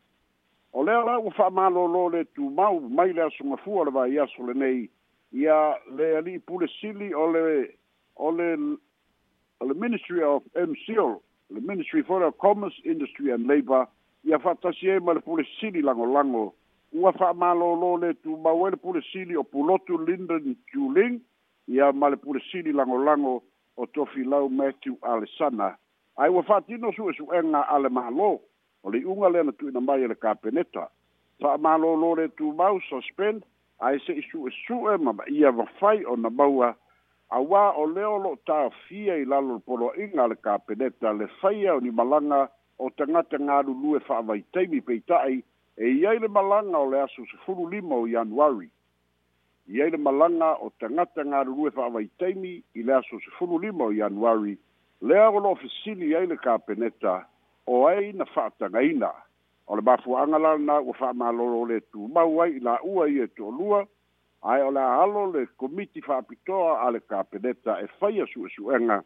o 0.73 0.85
lea 0.85 1.01
la 1.05 1.19
ua 1.19 1.33
fa'amālōlō 1.35 2.11
le 2.13 2.25
tumau 2.25 2.81
mai 2.81 3.13
le 3.13 3.23
asogafua 3.23 3.85
le 3.85 3.91
vaiaso 3.91 4.47
lenei 4.47 4.91
ia 5.33 5.75
le 5.97 6.17
ali'i 6.17 6.39
pulesili 6.39 7.13
o 7.15 7.27
le 7.33 7.75
o 8.17 8.31
le 8.31 8.55
o 9.61 9.65
le 9.67 9.75
ministry 9.75 10.23
of 10.23 10.43
mcl 10.55 11.19
le 11.51 11.61
ministry 11.61 12.03
for 12.05 12.21
the 12.21 12.31
commerce 12.39 12.75
industry 12.85 13.33
and 13.33 13.47
labour 13.47 13.89
ia 14.25 14.39
fa'atasi 14.39 14.91
ai 14.93 14.99
ma 15.01 15.13
le 15.13 15.21
pulesili 15.21 15.83
lagolago 15.83 16.53
ua 16.93 17.13
fa'amālōlō 17.13 18.01
le 18.01 18.15
tumau 18.15 18.65
ai 18.67 18.71
le 18.71 18.77
pulesili 18.77 19.37
o 19.37 19.43
pulotu 19.45 19.99
linden 20.07 20.57
juling 20.73 21.21
ia 21.69 21.93
ma 21.93 22.09
le 22.09 22.17
pulesili 22.17 22.73
lagolago 22.73 23.43
o 23.77 23.87
tofilau 23.87 24.49
matthew 24.49 24.95
alesana 25.03 25.75
ai 26.17 26.31
ua 26.31 26.43
fa'atino 26.43 26.93
su'esu'ega 26.93 27.67
a 27.69 27.79
le 27.79 27.89
mālō 27.89 28.37
o 28.83 28.91
le 28.91 29.05
unga 29.05 29.29
le 29.29 29.43
na 29.45 29.53
tuina 29.53 29.81
mai 29.81 30.03
e 30.03 30.07
le 30.09 30.15
kapeneta 30.15 30.89
sa 31.41 31.57
malo 31.57 31.95
lo 31.97 32.15
le 32.15 32.29
tu 32.37 32.53
mau 32.53 32.81
suspend 32.89 33.43
ai 33.81 33.99
se 34.07 34.13
isu 34.13 34.49
isu 34.49 34.77
e 34.93 34.97
ma 34.99 35.13
ba 35.13 35.25
ia 35.29 35.51
va 35.51 35.65
fai 35.81 36.05
o 36.05 36.17
na 36.17 36.29
baua 36.31 36.77
a 37.29 37.41
wa 37.41 37.73
o 37.77 37.85
le 37.87 38.05
o 38.05 38.17
lo 38.19 38.37
ta 38.47 38.71
fia 38.89 39.17
i 39.17 39.25
lalo 39.25 39.59
polo 39.61 39.93
inga 39.97 40.27
le 40.27 40.37
kapeneta 40.37 41.13
le 41.13 41.27
fai 41.41 41.67
o 41.69 41.79
ni 41.81 41.91
malanga 41.91 42.49
o 42.79 42.89
tangata 42.97 43.37
ngā 43.37 43.63
lulu 43.67 43.97
e 43.97 44.01
wha 44.09 44.23
vai 44.23 44.41
teimi 44.53 44.81
pei 44.81 45.01
tai 45.01 45.43
e 45.77 45.87
iai 46.01 46.19
le 46.19 46.29
malanga 46.29 46.79
o 46.79 46.89
le 46.91 47.01
asu 47.03 47.25
se 47.27 47.37
furu 47.45 47.69
lima 47.71 47.95
o 47.97 48.07
januari 48.09 48.71
iai 49.69 49.91
le 49.91 49.97
malanga 49.99 50.55
o 50.65 50.73
tangata 50.81 51.25
ngā 51.25 51.45
lulu 51.47 51.69
e 51.69 51.73
wha 51.77 51.89
vai 51.93 52.07
teimi 52.19 52.63
i 52.75 52.83
le 52.83 52.93
asu 52.95 53.21
se 53.21 53.31
fulu 53.39 53.59
lima 53.61 53.85
o 53.85 53.91
januari 53.93 54.57
le 55.01 55.21
o 55.27 55.39
lo 55.41 55.53
i 55.69 55.69
iai 55.89 56.27
le 56.27 56.37
kapeneta 56.37 57.27
o 57.71 57.87
ai 57.87 58.11
na 58.19 58.25
faatagaina 58.27 59.13
o 59.67 59.77
le 59.79 59.83
mafuaaga 59.87 60.39
lana 60.39 60.81
ua 60.83 60.95
faamālolo 61.01 61.59
o 61.63 61.67
le 61.71 61.77
tumau 61.93 62.43
ai 62.43 62.53
i 62.59 62.61
laʻua 62.67 63.03
ia 63.15 63.25
e 63.25 63.31
toʻalua 63.39 63.87
ae 64.43 64.63
o 64.69 64.71
le 64.75 64.81
aalo 64.95 65.21
le 65.35 65.43
komiti 65.61 66.03
faapitoa 66.03 66.73
a 66.87 66.91
le 66.91 67.01
kapeneta 67.01 67.79
e 67.85 67.87
su 68.55 68.71
ena 68.75 68.99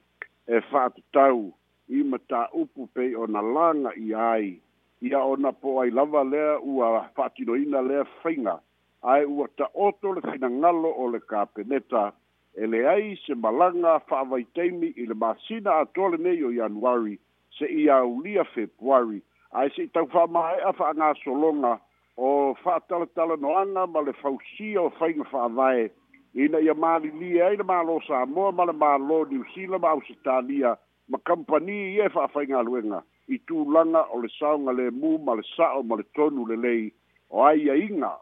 e 0.48 0.60
faatatau 0.70 1.52
i 1.88 2.02
mataupu 2.10 2.86
pei 2.94 3.14
ona 3.16 3.42
laga 3.42 3.90
ia 4.00 4.22
ai 4.32 4.56
ia 5.02 5.20
ona 5.20 5.52
po 5.52 5.80
ai 5.82 5.90
lava 5.90 6.24
lea 6.24 6.58
ua 6.60 7.04
faatinoina 7.16 7.82
lea 7.82 8.04
faiga 8.22 8.60
ae 9.02 9.24
ua 9.24 9.46
taoto 9.60 10.12
le 10.14 10.20
finagalo 10.20 10.88
o 10.96 11.10
le 11.12 11.20
kapeneta 11.20 12.12
e 12.56 12.64
leai 12.66 13.12
se 13.26 13.34
malaga 13.34 13.98
faavaitaimi 14.08 14.88
i 14.96 15.04
le 15.06 15.14
masina 15.14 15.76
atoa 15.84 16.10
lenei 16.16 16.40
o 16.44 16.50
ianuari 16.52 17.20
se 17.58 17.64
ia 17.70 18.02
ulia 18.04 18.44
February 18.54 19.22
ai 19.52 19.70
se 19.74 19.86
tau 19.92 20.06
fa 20.12 20.26
mai 20.26 20.58
a 20.68 20.72
fa 20.72 20.92
na 20.98 21.12
solonga 21.20 21.74
o 22.16 22.54
fa 22.62 22.80
tala 22.88 23.06
tala 23.06 23.36
no 23.36 23.54
ana 23.58 23.86
ma 23.86 24.00
le 24.06 24.12
fa 24.20 24.28
usi 24.30 24.76
o 24.78 24.90
fa 24.98 25.08
inga 25.10 25.24
fa 25.30 25.48
vai 25.48 25.90
ina 26.34 26.58
ia 26.60 26.74
mali 26.74 27.10
li 27.20 27.40
ai 27.42 27.56
na 27.56 27.64
malo 27.64 28.00
sa 28.06 28.24
mo 28.26 28.50
ma 28.52 28.64
le 28.64 28.72
malo 28.72 29.24
di 29.24 29.36
usi 29.38 29.66
la 29.66 29.78
ma 29.78 29.92
usitalia 29.94 30.76
ma 31.08 31.18
kampani 31.18 31.94
ia 31.94 32.08
fa 32.08 32.26
fa 32.28 32.42
inga 32.44 32.62
luenga 32.62 33.00
i 33.28 33.34
e 33.34 33.38
tu 33.46 33.62
langa 33.72 34.02
o 34.14 34.18
le 34.22 34.28
saunga 34.38 34.72
le 34.72 34.90
mu 34.90 35.18
ma 35.18 35.34
le 35.34 35.42
sa 35.56 35.66
o 35.78 35.82
ma 35.82 35.94
le 35.96 36.04
tonu 36.14 36.46
le 36.50 36.56
lei 36.56 36.92
o 37.30 37.44
ai 37.46 37.58
ia 37.66 37.74
inga 37.76 38.12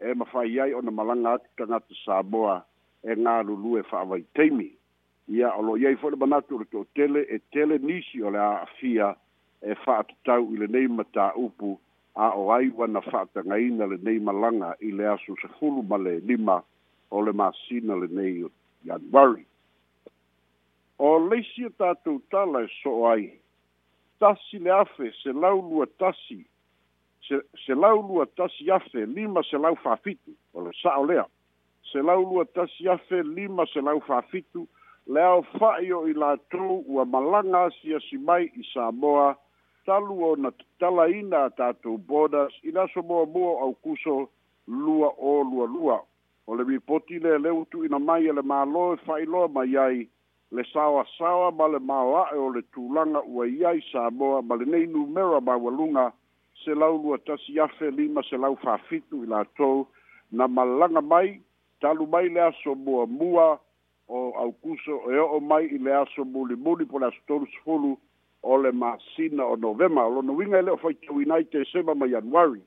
e 0.00 0.14
ma 0.14 0.24
fa 0.24 0.44
iai 0.44 0.72
o 0.76 0.80
na 0.84 0.90
malanga 0.90 1.30
atitanga 1.38 1.78
te 1.86 1.94
sa 2.04 2.20
boa 2.22 2.56
e 3.02 3.16
ngā 3.22 3.34
lulu 3.46 3.76
e 3.78 3.82
fa 3.90 4.00
avai 4.04 4.22
teimi 4.34 4.70
ia 5.28 5.54
o 5.56 5.62
loo 5.62 5.76
i 5.78 5.94
foʻi 5.96 6.16
manatu 6.20 6.56
o 6.56 6.58
le 6.60 6.64
toʻatele 6.68 7.24
e 7.32 7.38
tele 7.52 7.78
nisi 7.78 8.22
o 8.22 8.30
le 8.30 8.38
aafia 8.38 9.14
e 9.64 9.74
faatatau 9.84 10.52
i 10.52 10.56
lenei 10.58 10.88
mataupu 10.88 11.78
a 12.14 12.28
o 12.36 12.50
ai 12.52 12.68
ua 12.68 12.86
na 12.86 13.00
faatagaina 13.00 13.86
lenei 13.86 14.18
malaga 14.20 14.74
i 14.80 14.92
le 14.92 15.06
aso 15.08 15.34
sefulu 15.40 15.82
ma 15.88 15.96
le 15.96 16.20
lima 16.20 16.62
o 17.10 17.20
le 17.24 17.32
masina 17.32 17.96
lenei 17.96 18.42
o 18.44 18.50
januari 18.84 19.46
o 20.98 21.18
leisi 21.18 21.64
o 21.64 21.94
tu 22.04 22.20
tala 22.30 22.62
e 22.62 22.68
so 22.82 22.90
o 22.90 23.08
ai 23.08 23.32
tasi 24.20 24.58
le 24.58 24.70
afe 24.70 25.10
se 25.22 25.32
lau 25.32 25.60
lua 25.62 25.86
tasi 25.98 26.44
se, 27.24 27.40
se 27.64 27.74
lau 27.74 27.96
lua 28.02 28.26
tasi 28.26 28.70
afe 28.70 29.06
lima 29.06 29.42
se 29.42 29.56
lau 29.56 29.74
fafitu 29.76 30.36
o 30.52 30.60
le 30.60 30.70
saʻo 30.84 31.08
lea 31.08 31.24
se 31.92 32.02
lau 32.02 32.20
lua 32.28 32.44
tasi 32.44 32.88
afe 32.88 33.24
lima 33.24 33.64
se 33.72 33.80
lau 33.80 34.00
fafitu 34.00 34.68
lea 35.06 35.32
o 35.36 35.42
fa'io 35.58 36.06
i 36.08 36.14
latou 36.16 36.78
ua 36.88 37.04
malaga 37.04 37.64
asiasi 37.68 38.16
mai 38.18 38.48
i 38.56 38.62
samoa 38.72 39.34
talu 39.86 40.14
ona 40.24 40.50
tatalaina 40.50 41.44
a 41.44 41.50
tatou 41.56 41.98
bodas 41.98 42.52
i 42.62 42.70
le 42.72 42.80
aso 42.80 43.02
muamua 43.02 43.50
o 43.52 43.60
aukuso 43.62 44.28
lua 44.66 45.12
o 45.18 45.42
lualua 45.44 46.00
o 46.46 46.56
le 46.56 46.64
ripoti 46.64 47.18
leleu 47.18 47.66
tuuina 47.70 47.98
mai 47.98 48.24
e 48.26 48.32
le 48.32 48.40
mālō 48.40 48.94
e 48.94 49.00
fa'ailoa 49.04 49.48
mai 49.48 49.76
ai 49.76 50.08
le 50.52 50.64
saoasaoa 50.72 51.50
ma 51.52 51.68
le 51.68 51.78
maoa'e 51.78 52.38
o 52.40 52.48
le 52.56 52.62
tulaga 52.72 53.20
ua 53.28 53.46
ia 53.48 53.74
i 53.76 53.84
samoa 53.92 54.42
ma 54.42 54.56
lenei 54.56 54.86
numera 54.86 55.40
maualuga 55.40 56.12
selau 56.64 56.96
lua 57.02 57.18
tasi 57.18 57.60
afe 57.60 57.90
lima 57.90 58.22
selau 58.22 58.56
fafitu 58.56 59.22
i 59.24 59.26
latou 59.26 59.86
na 60.32 60.48
malaga 60.48 61.00
mai 61.00 61.42
talu 61.80 62.06
mai 62.06 62.28
le 62.28 62.40
aso 62.40 62.74
muamua 62.74 63.60
o 64.08 64.32
aukuso 64.38 65.10
e 65.10 65.18
o 65.18 65.40
mai 65.40 65.66
i 65.66 65.78
le 65.78 65.92
aso 65.94 66.24
muli 66.24 66.56
muli 66.56 66.84
po 66.84 66.98
la 66.98 67.10
stolu 67.22 67.96
o 68.42 68.56
le 68.58 68.72
ma 68.72 68.96
sina 69.16 69.44
o 69.46 69.56
novema 69.56 70.04
o 70.04 70.20
no 70.22 70.32
winga 70.32 70.58
ele 70.58 70.70
o 70.70 70.76
fai 70.76 70.94
te 70.94 71.08
winai 71.12 71.44
te 71.44 71.64
seba 71.64 71.94
ma 71.94 72.06
januari 72.06 72.60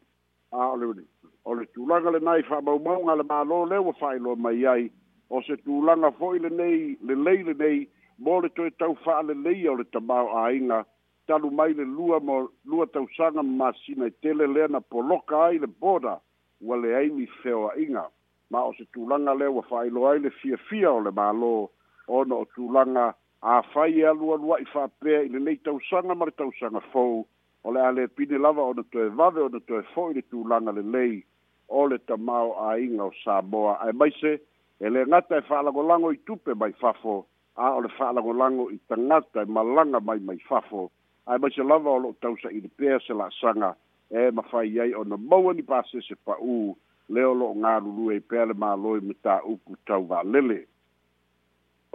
a 0.52 0.72
ole 0.72 0.86
wini 0.86 1.06
o 1.46 1.54
le 1.54 1.66
tūlanga 1.74 2.12
le 2.12 2.20
nai 2.20 2.42
wha 2.50 2.62
mau 2.62 2.82
le 3.16 3.24
malo 3.24 3.66
le 3.66 3.78
o 3.78 3.94
fai 3.94 4.20
lo 4.20 4.36
mai 4.36 4.66
ai 4.66 4.90
o 5.30 5.42
se 5.42 5.54
tūlanga 5.62 6.12
foi 6.18 6.40
le 6.40 6.50
nei 6.50 6.98
le 7.02 7.16
lei 7.16 7.44
le 7.44 7.54
nei 7.54 7.88
mo 8.18 8.40
le 8.42 8.50
toi 8.50 8.72
tau 8.80 8.98
wha 9.06 9.22
le 9.22 9.34
lei 9.34 9.68
o 9.70 9.76
le 9.78 9.84
tamau 9.94 10.34
a 10.34 10.50
inga 10.54 10.86
talu 11.28 11.52
mai 11.52 11.74
le 11.74 11.86
lua 11.86 12.20
mo 12.20 12.50
lua 12.66 12.88
tausanga 12.88 13.44
ma 13.44 13.72
sina 13.86 14.06
i 14.10 14.10
e 14.10 14.16
tele 14.22 14.48
lea 14.48 14.68
na 14.68 14.82
poloka 14.82 15.38
ai 15.46 15.60
le 15.60 15.68
boda 15.68 16.18
wale 16.62 16.98
aimi 16.98 17.28
feo 17.44 17.68
a 17.70 17.78
inga 17.78 18.10
ma 18.50 18.64
o 18.64 18.74
se 18.78 18.86
tulanga 18.94 19.34
le 19.38 19.48
wa 19.52 19.62
fai 19.70 19.90
lo 19.90 20.08
ai 20.08 20.20
le 20.20 20.30
fia 20.30 20.58
fia 20.70 20.92
o 20.92 21.00
le 21.00 21.12
malo 21.12 21.70
ono 22.08 22.36
o 22.44 22.46
tulanga 22.56 23.14
a 23.42 23.62
fai 23.74 24.00
e 24.00 24.06
alua 24.06 24.38
lua 24.38 24.58
i 24.62 24.66
fa 24.72 24.88
pe 24.88 25.26
i 25.28 25.30
le 25.30 25.40
lei 25.40 25.60
tau 25.64 25.78
ma 26.06 26.14
mar 26.16 26.32
tau 26.38 26.52
sanga 26.60 26.80
fou 26.92 27.26
o 27.64 27.72
le 27.72 27.80
ale 27.82 28.08
pine 28.08 28.38
lava 28.40 28.62
ono 28.62 28.84
toe 28.92 29.10
vave 29.10 29.42
o 29.44 29.50
toe 29.60 29.84
fou 29.94 30.12
i 30.12 30.14
le 30.14 30.22
tulanga 30.32 30.72
le 30.72 30.82
lei 30.84 31.24
o 31.68 31.88
le 31.88 31.98
tamau 32.06 32.56
a 32.58 32.78
inga 32.80 33.04
o 33.12 33.12
Samoa 33.24 33.80
ai 33.84 33.92
mai 33.92 34.12
se 34.20 34.40
ele 34.80 35.04
ngata 35.06 35.38
e 35.38 35.42
fa 35.42 35.62
lango 35.64 36.12
i 36.14 36.20
tupe 36.26 36.54
mai 36.56 36.72
fafo 36.80 37.26
a 37.56 37.76
o 37.76 37.82
le 37.82 37.90
fa 37.98 38.12
lango 38.14 38.70
i 38.72 38.80
tangata 38.88 39.42
e 39.42 39.46
malanga 39.46 40.00
mai 40.00 40.20
mai 40.20 40.40
fafo 40.48 40.90
ai 41.28 41.38
mai 41.38 41.52
se 41.52 41.62
lava 41.64 41.90
o 41.92 41.98
lo 42.00 42.16
tau 42.22 42.38
sa 42.42 42.48
i 42.50 42.62
le 42.62 42.70
pe 42.76 42.96
se 43.04 43.14
la 43.14 43.28
sanga 43.42 43.76
e 44.10 44.32
mafai 44.32 44.80
ai 44.80 44.94
ono 44.94 45.18
mau 45.18 45.52
ni 45.52 45.62
pa 45.64 45.84
se 45.92 46.00
se 46.00 46.16
pa 46.16 46.40
uu 46.40 46.72
leo 47.14 47.34
lo 47.36 47.48
ngā 47.64 47.74
lulu 47.84 48.10
e 48.16 48.20
pēle 48.32 48.56
mā 48.64 48.72
loi 48.80 49.00
muta 49.04 49.38
uku 49.54 49.78
tau 49.90 50.04
wā 50.10 50.24
lele. 50.32 50.60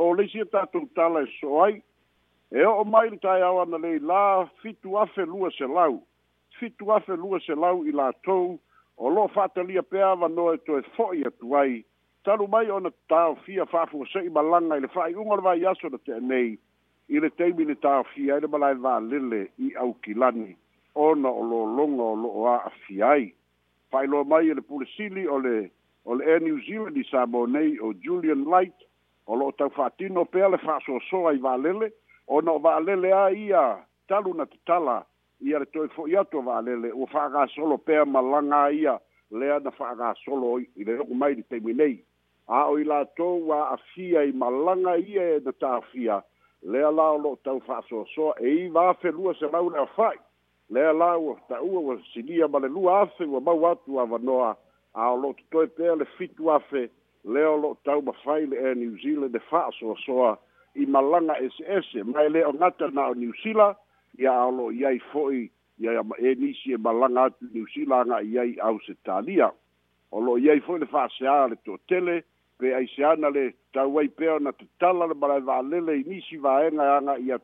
O 0.00 0.12
leisi 0.16 0.40
e 0.40 0.46
tātou 0.54 0.86
tala 0.96 1.22
e 1.26 1.30
soai, 1.38 1.82
e 2.52 2.64
o 2.64 2.84
mai 2.88 3.10
li 3.10 3.18
tai 3.20 3.40
na 3.40 3.76
lei 3.78 3.98
la 3.98 4.46
fitu 4.62 4.96
afe 4.98 5.26
lua 5.26 5.50
se 5.58 5.64
lau, 5.66 6.00
fitu 6.58 6.92
afe 6.92 7.16
lua 7.16 7.40
se 7.40 7.54
lau 7.54 7.84
i 7.84 7.92
la 7.92 8.10
tou, 8.24 8.58
o 8.96 9.08
lo 9.08 9.26
fata 9.28 9.60
lia 9.62 9.82
pēa 9.82 10.14
wa 10.20 10.28
no 10.28 10.52
e 10.54 10.58
to 10.64 10.78
e 10.80 10.84
fōi 10.96 11.26
atu 11.28 11.54
ai, 11.56 11.84
taru 12.24 12.48
mai 12.48 12.70
ona 12.70 12.90
tāo 13.10 13.36
fia 13.44 13.66
fāfu 13.68 14.02
o 14.02 14.06
sei 14.12 14.28
malanga 14.32 14.76
i 14.80 14.80
le 14.80 14.88
fai 14.88 15.12
ungarwa 15.14 15.54
i 15.58 15.66
aso 15.66 15.88
na 15.92 15.98
te 16.00 16.18
nei, 16.20 16.56
i 17.08 17.18
le 17.20 17.28
teimi 17.30 17.64
ni 17.68 17.74
tāo 17.82 18.04
fia 18.14 18.36
i 18.38 18.40
le 18.40 18.48
malai 18.48 18.74
wā 18.80 18.96
lele 19.04 19.44
i 19.64 19.74
au 19.76 19.92
kilani, 20.04 20.54
ona 20.94 21.28
o 21.28 21.42
lo 21.44 21.64
longa 21.68 22.02
o 22.14 22.16
lo 22.16 22.32
o 22.32 22.46
a 22.52 22.56
afiai. 22.72 23.32
whailoa 23.92 24.24
mai 24.24 24.48
e 24.48 24.54
le 24.54 24.62
sili 24.96 25.26
o 25.28 25.38
le 25.38 25.70
o 26.04 26.14
le 26.14 26.24
air 26.32 26.40
new 26.40 26.58
zealand 26.66 26.96
i 26.96 27.04
sa 27.10 27.24
nei 27.28 27.78
o 27.78 27.92
julian 27.94 28.44
light 28.48 28.74
o 29.26 29.36
lo'o 29.36 29.52
taufa'atino 29.52 30.24
pea 30.32 30.48
le 30.48 30.56
fa'asoasoa 30.58 31.30
ai 31.30 31.36
valele 31.38 31.90
ona 32.26 32.50
o 32.52 32.58
va'alele 32.58 33.12
a 33.12 33.28
ia 33.36 33.62
talu 34.08 34.34
na 34.34 34.46
tatala 34.46 35.04
ia 35.40 35.58
le 35.58 35.66
toe 35.66 35.88
to 35.94 36.08
atu 36.20 36.38
o 36.38 36.42
va'alele 36.42 36.92
ua 36.92 37.46
solo 37.54 37.76
pea 37.78 38.04
malanga 38.04 38.72
ia 38.72 38.98
lea 39.30 39.60
na 39.60 40.14
solo 40.24 40.58
i 40.60 40.84
le 40.84 40.98
o 41.00 41.14
mai 41.14 41.34
di 41.34 41.42
te 41.42 41.56
le 41.56 41.60
taimi 41.60 41.72
nei 41.74 42.02
a 42.48 42.64
o 42.70 42.78
i 42.78 42.84
wa 42.84 43.68
afia 43.76 44.22
i 44.24 44.32
malanga 44.32 44.96
ia 44.96 45.36
e 45.36 45.40
na 45.44 45.68
afia 45.76 46.22
le 46.62 46.78
ala 46.84 47.10
o 47.12 47.16
lo 47.18 47.36
tau 47.44 47.60
fa'asoasoa 47.60 48.34
e 48.40 48.48
i 48.64 48.68
va 48.68 48.80
vafelua 48.92 49.34
se 49.34 49.46
mau 49.52 49.70
le 49.70 49.78
afa'i 49.84 50.16
le 50.72 50.92
la 50.94 51.18
u 51.18 51.36
ta 51.48 51.60
u 51.60 51.90
o 51.90 51.98
si 52.12 52.22
dia 52.22 52.48
ma 52.48 52.58
le 52.58 52.68
lu 52.68 52.88
a 52.88 53.06
se 53.18 53.26
ma 53.26 53.52
watu 53.52 54.00
a 54.00 54.06
vanoa 54.06 54.56
a 54.94 55.04
lo 55.14 55.34
to 55.50 55.66
pe 55.76 55.84
le 55.98 56.04
fitu 56.16 56.50
a 56.50 56.58
fe 56.58 56.88
le 57.24 57.42
o 57.44 57.56
lo 57.56 57.76
ta 57.84 58.00
ma 58.00 58.12
fai 58.24 58.46
le 58.46 58.74
New 58.74 58.96
Zealand 59.02 59.32
de 59.32 59.38
fa 59.50 59.68
soa 59.78 59.96
so 60.06 60.12
i 60.74 60.86
malanga 60.86 61.34
SS 61.44 61.92
mai 62.04 62.28
le 62.30 62.44
o 62.44 62.52
ngata 62.52 62.88
na 62.94 63.10
o 63.12 63.14
New 63.14 63.32
Zealand 63.42 63.76
ia 64.18 64.32
a 64.32 64.48
lo 64.48 64.70
ia 64.72 64.88
foi 65.12 65.50
ia 65.78 66.02
ma 66.02 66.16
e 66.16 66.34
ni 66.40 66.54
si 66.62 66.72
e 66.72 66.78
malanga 66.78 67.28
tu 67.36 67.44
New 67.52 67.66
Zealand 67.74 68.08
nga 68.08 68.22
ia 68.22 68.42
au 68.64 68.80
se 68.86 68.94
talia 69.04 69.52
o 70.10 70.20
lo 70.20 70.38
ia 70.38 70.56
foi 70.64 70.78
le 70.78 70.86
fa 70.86 71.08
se 71.18 71.26
a 71.28 71.48
to 71.64 71.76
tele 71.88 72.24
pe 72.58 72.72
ai 72.74 72.86
se 72.96 73.04
anale 73.04 73.44
le 73.52 73.52
ta 73.76 73.84
u 73.84 73.98
ai 74.00 74.08
pe 74.08 74.24
na 74.40 74.52
tala 74.80 75.04
le 75.04 75.14
bala 75.20 75.36
va 75.46 75.60
le 75.70 75.78
le 75.84 75.94
ni 76.08 76.20
si 76.26 76.36
va 76.40 76.64
e 76.64 76.70
nga 76.72 76.86
nga 77.02 77.14
ia 77.20 77.36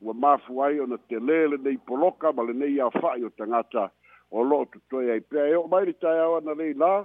ua 0.00 0.14
mafu 0.14 0.64
ai 0.64 0.80
ona 0.80 0.98
lele 1.10 1.56
nei 1.56 1.78
poloka 1.78 2.32
ma 2.32 2.42
lenei 2.42 2.80
afa'i 2.80 3.24
o 3.24 3.30
tagata 3.30 3.90
o 4.30 4.42
lo'o 4.42 4.64
totoe 4.66 5.12
ai 5.12 5.20
pea 5.20 5.46
e 5.46 5.54
o'o 5.56 5.68
mai 5.68 5.86
le 5.86 5.92
taeao 5.92 6.36
ana 6.36 6.54
lei 6.54 6.74
lā 6.74 7.04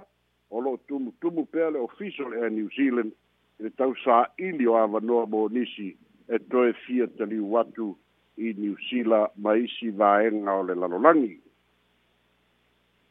o 0.50 0.60
lo'o 0.60 0.76
tumutumu 0.88 1.46
pea 1.46 1.70
le 1.70 1.78
ofisa 1.78 2.22
air 2.24 2.50
new 2.50 2.68
zealand 2.76 3.12
i 3.58 3.62
le 3.62 3.68
tausā'ili 3.70 4.68
o 4.68 4.76
avanoa 4.76 5.26
mo 5.26 5.48
nisi 5.48 5.96
e 6.28 6.38
toe 6.38 6.72
fia 6.86 7.06
taliu 7.06 7.58
atu 7.58 7.96
i 8.36 8.52
new 8.58 8.76
zealand 8.90 9.30
ma 9.36 9.54
isi 9.56 9.90
vaega 9.90 10.54
o 10.54 10.62
le 10.62 10.74
lalolagi 10.74 11.40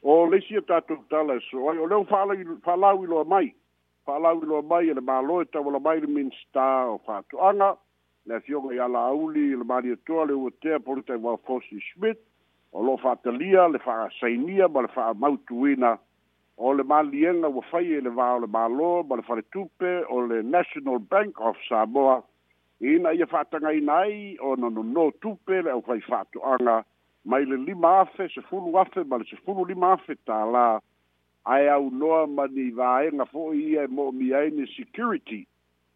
o 0.04 0.26
leisi 0.26 0.58
a 0.58 0.62
tatou 0.62 1.04
tala 1.10 1.36
e 1.36 1.42
so 1.52 1.70
ai 1.70 1.78
o 1.78 1.88
leu 1.88 2.06
fa'alau 2.08 3.04
iloa 3.04 3.24
mai 3.26 3.52
fa'alau 4.06 4.42
iloa 4.44 4.62
mai 4.62 4.90
e 4.90 4.94
le 4.94 5.02
mālo 5.02 5.42
e 5.42 5.46
tauala 5.46 5.80
mai 5.80 6.00
le 6.00 6.08
minstar 6.08 6.88
o 6.88 6.98
fa'ato'aga 7.06 7.78
le 8.26 8.40
fioga 8.42 8.72
i 8.74 8.80
alauli 8.80 9.50
i 9.52 9.56
le 9.60 9.64
maliatoa 9.68 10.26
le 10.26 10.34
ua 10.40 10.52
tea 10.62 10.78
po 10.80 10.96
le 10.96 11.02
taimao 11.08 11.38
fosi 11.48 11.80
smith 11.92 12.20
o 12.72 12.84
loo 12.86 12.98
faatalia 12.98 13.68
le 13.68 13.80
fa'asainia 13.86 14.68
ma 14.68 14.82
le 14.86 14.90
fa'amautuina 14.96 15.98
o 16.58 16.74
le 16.74 16.84
maliega 16.92 17.48
ua 17.50 17.62
fai 17.72 17.92
e 17.98 18.00
le 18.06 18.10
va 18.20 18.30
o 18.38 18.40
le 18.44 18.48
mālō 18.56 18.94
ma 19.10 19.16
le 19.20 19.26
faletupe 19.28 19.92
o 20.10 20.22
le 20.30 20.40
national 20.56 21.00
bank 21.12 21.40
of 21.42 21.58
samoa 21.68 22.16
ina 22.80 23.12
ia 23.14 23.28
fa'atagaina 23.34 24.00
ai 24.08 24.38
o 24.40 24.56
na 24.56 24.72
nonō 24.76 25.06
tupe 25.22 25.60
le 25.62 25.72
ʻaufai 25.74 26.00
fa'ato'aga 26.08 26.78
mai 27.26 27.46
le 27.46 27.56
lima 27.58 27.98
afe 28.08 28.30
sefulu 28.36 28.78
afe 28.80 29.04
ma 29.04 29.18
le 29.18 29.26
sefulu 29.32 29.66
lima 29.66 29.92
afe 29.98 30.16
tālā 30.28 30.80
ae 31.44 31.70
aunoa 31.70 32.26
ma 32.28 32.48
ni 32.48 32.70
vaega 32.72 33.26
fo'i 33.32 33.66
ia 33.74 33.84
e 33.84 33.88
mo'omia 33.92 34.38
ai 34.38 34.52
ni 34.56 34.68
security 34.80 35.44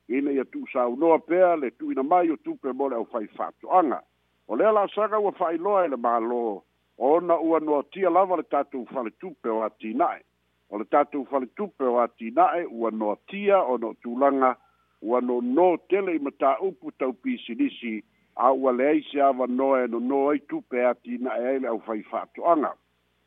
ya 0.07 0.17
ina 0.17 0.31
ia 0.31 0.45
tuusaunoa 0.45 1.19
pea 1.19 1.55
le 1.55 1.71
tu 1.71 1.91
ina 1.91 2.03
mai 2.03 2.31
o 2.31 2.35
tupe 2.35 2.71
mo 2.71 2.89
le 2.89 2.95
au 2.95 3.05
faifaatoʻaga 3.11 3.99
o 4.47 4.55
lea 4.55 4.71
lasaga 4.71 5.19
ua 5.19 5.31
faailoa 5.35 5.81
i 5.81 5.85
e 5.85 5.89
le 5.89 5.95
mālō 5.95 6.61
ona 6.97 7.37
ua 7.43 7.83
tia 7.91 8.09
lava 8.09 8.35
le 8.37 8.43
tatou 8.43 8.85
faletupe 8.93 9.49
o 9.49 9.59
atinaʻe 9.67 10.21
o 10.69 10.77
le 10.77 10.85
tatou 10.85 11.25
faletupe 11.29 11.83
o 11.83 11.99
atinaʻe 12.05 12.63
ua 12.71 12.91
noatia 12.91 13.59
ona 13.73 13.87
o 13.87 13.93
tulaga 13.93 14.53
ua 15.01 15.19
nonō 15.21 15.67
tele 15.89 16.15
i 16.15 16.19
mataupu 16.19 16.91
taupisilisi 16.91 17.99
a 18.35 18.51
ua 18.51 18.71
leai 18.71 19.03
se 19.11 19.21
avanoa 19.21 19.83
e 19.83 19.87
nonō 19.91 20.21
ai 20.31 20.39
tupe 20.39 20.77
atinaʻe 20.91 21.43
ai 21.51 21.59
le 21.59 21.67
au 21.67 21.79
faifaatoʻaga 21.87 22.71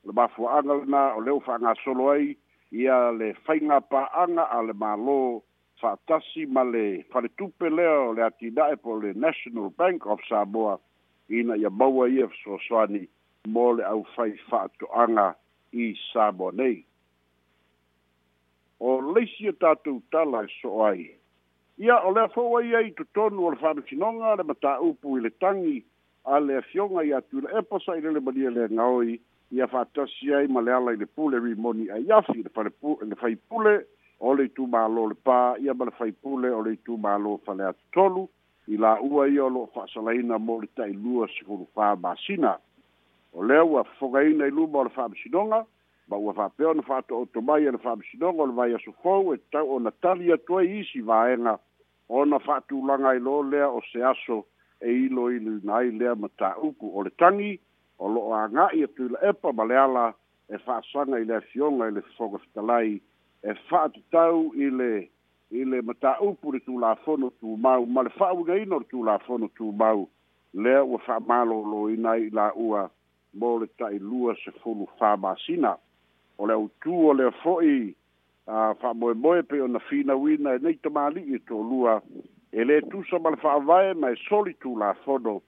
le 0.04 0.12
mafuaaga 0.12 0.74
lenā 0.80 1.02
o 1.16 1.20
le 1.20 1.38
fanga 1.40 1.60
faagasolo 1.60 2.10
ai 2.16 2.36
ia 2.72 3.10
le 3.12 3.32
faigapaaga 3.46 4.44
a 4.48 4.62
le 4.62 4.72
mālō 4.72 5.20
fa 5.80 5.96
fa'atasi 6.08 6.46
ma 6.46 6.62
le 6.64 7.04
faletupe 7.12 7.64
lea 7.70 7.90
o 8.08 8.12
le 8.14 8.22
atina'e 8.22 8.76
po 8.76 8.94
le 9.00 9.12
national 9.14 9.70
bank 9.78 10.06
of 10.06 10.20
samoa 10.28 10.78
ina 11.28 11.56
ia 11.56 11.70
maua 11.70 12.08
ia 12.08 12.28
fesoasoani 12.28 13.02
mo 13.48 13.72
le 13.72 13.84
aufai 13.84 14.32
fa'ato'aga 14.50 15.26
i 15.72 15.94
samoa 16.12 16.52
nei 16.60 16.84
o 18.80 18.94
leisi 19.12 19.48
o 19.48 19.52
tatou 19.52 20.02
tala 20.10 20.44
e 20.44 20.48
so'o 20.60 20.84
ai 20.86 21.06
ia 21.78 21.98
o 22.04 22.12
lea 22.12 22.28
fo'u 22.28 22.58
ai 22.60 22.74
ai 22.74 22.90
totonu 22.90 23.46
o 23.46 23.50
le 23.50 23.56
fa'amasinoga 23.60 24.34
le 24.36 24.42
mataupu 24.52 25.18
i 25.18 25.20
le 25.22 25.30
tagi 25.30 25.80
a 26.24 26.38
le 26.40 26.58
afioga 26.62 27.04
ia 27.08 27.18
atu 27.18 27.38
i 27.38 27.40
le 27.46 27.58
epa 27.60 27.78
sa'i 27.80 28.00
le 28.04 28.12
le 28.12 28.20
malia 28.20 28.50
le 28.50 28.64
agaoi 28.68 29.20
ia 29.58 29.66
fa'atasi 29.66 30.34
ai 30.40 30.46
ma 30.46 30.60
le 30.60 30.72
ala 30.76 30.92
i 30.92 30.96
le 31.00 31.06
pule 31.06 31.40
rimoni 31.44 31.88
ai 31.90 32.04
afi 32.18 32.42
le 32.42 32.50
falepu 32.54 32.98
le 33.64 33.84
ole 34.20 34.48
tu 34.48 34.66
malo 34.66 35.06
le 35.10 35.14
pa 35.14 35.56
ia 35.58 35.74
mal 35.74 35.90
fai 35.98 36.12
pule 36.12 36.50
ole 36.52 36.76
tu 36.84 36.96
malo 36.98 37.40
fale 37.44 37.64
tolu 37.92 38.28
ila 38.68 38.98
ua 39.00 39.24
ia 39.28 39.48
lo 39.48 39.66
fa 39.74 39.86
salaina 39.94 40.38
mo 40.38 40.60
le 40.60 40.68
tai 40.76 40.92
lua 40.92 41.26
si 41.28 41.44
fulu 41.44 41.66
fa 41.74 41.96
masina 41.96 42.56
ole 43.34 43.58
ua 43.64 43.84
fogaina 43.98 44.46
ilu 44.46 44.66
mo 44.68 44.84
le 44.84 44.90
fa 44.90 45.08
sinonga 45.22 45.64
ba 46.08 46.16
ua 46.16 46.32
fa 46.32 46.48
peon 46.56 46.82
fa 46.82 47.00
to 47.08 47.24
to 47.32 47.40
mai 47.40 47.62
le 47.70 47.78
fa 47.78 47.96
sinonga 48.12 48.44
le 48.46 48.52
vai 48.52 48.76
su 48.84 48.92
fo 49.02 49.32
e 49.34 49.38
tau 49.52 49.66
o 49.76 49.76
natalia 49.78 50.36
to 50.46 50.60
e 50.60 50.68
isi 50.80 51.00
vaenga 51.00 51.58
ona 52.08 52.38
fa 52.38 52.60
tu 52.68 52.84
langa 52.86 53.14
ilo 53.16 53.40
le 53.42 53.62
o 53.64 53.80
se 53.92 54.04
aso 54.04 54.44
e 54.80 54.90
ilo 55.06 55.30
ilu 55.32 55.60
nai 55.64 55.90
le 55.96 56.14
mata 56.14 56.54
uku 56.60 56.92
ole 56.96 57.10
tangi 57.16 57.56
o 57.98 58.04
lo 58.08 58.32
anga 58.36 58.68
ia 58.76 58.86
tu 58.88 59.08
le 59.08 59.18
epa 59.30 59.52
male 59.52 59.76
ala 59.76 60.06
e 60.48 60.58
fa 60.58 60.82
sanga 60.92 61.18
ile 61.20 61.40
fionga 61.40 61.88
ile 61.88 62.00
fogo 62.18 62.38
fitalai 62.38 62.96
e 62.96 63.00
e 63.44 63.54
fatu 63.68 64.00
tau 64.10 64.52
ile 64.54 64.98
ile 64.98 65.08
i 65.50 65.64
le 65.64 65.80
mata 65.82 66.20
upu 66.20 66.52
le 66.52 66.58
tu 66.60 66.78
la 66.78 66.94
fono 66.94 67.30
tu 67.40 67.56
mau 67.56 67.86
ma 67.86 68.02
le 68.02 68.08
fau 68.10 68.44
ga 68.44 68.54
ino 68.56 68.78
tu 68.80 69.02
la 69.04 69.18
fono 69.18 69.48
tu 69.56 69.72
mau 69.72 70.08
le 70.54 70.76
wa 70.80 70.98
fa 70.98 71.20
malo 71.20 71.62
lo 71.64 71.88
i 71.90 71.96
nai 71.96 72.28
la 72.30 72.52
ua 72.54 72.90
mo 73.34 73.58
le 73.58 73.66
tai 73.76 73.98
lua 73.98 74.34
se 74.44 74.50
fulu 74.60 74.86
fa 74.98 75.16
masina 75.16 75.76
o 76.38 76.46
le 76.46 76.54
utu 76.54 76.92
o 77.08 77.12
le 77.12 77.30
foi 77.42 77.94
a 78.46 78.74
fa 78.74 78.92
moe 78.94 79.14
moe 79.14 79.42
pe 79.42 79.60
ona 79.60 79.80
fina 79.88 80.14
wina 80.14 80.58
nei 80.60 80.74
te 80.78 80.88
mali 80.90 81.22
i 81.34 81.38
to 81.48 81.56
lua 81.62 82.00
e 82.52 82.64
le 82.64 82.80
tu 82.92 83.02
sa 83.10 83.18
mal 83.18 83.36
fa 83.40 83.56
vai 83.64 83.94
mai 83.94 84.14
soli 84.28 84.54
tu 84.60 84.76
la 84.78 84.92
fono 85.04 85.40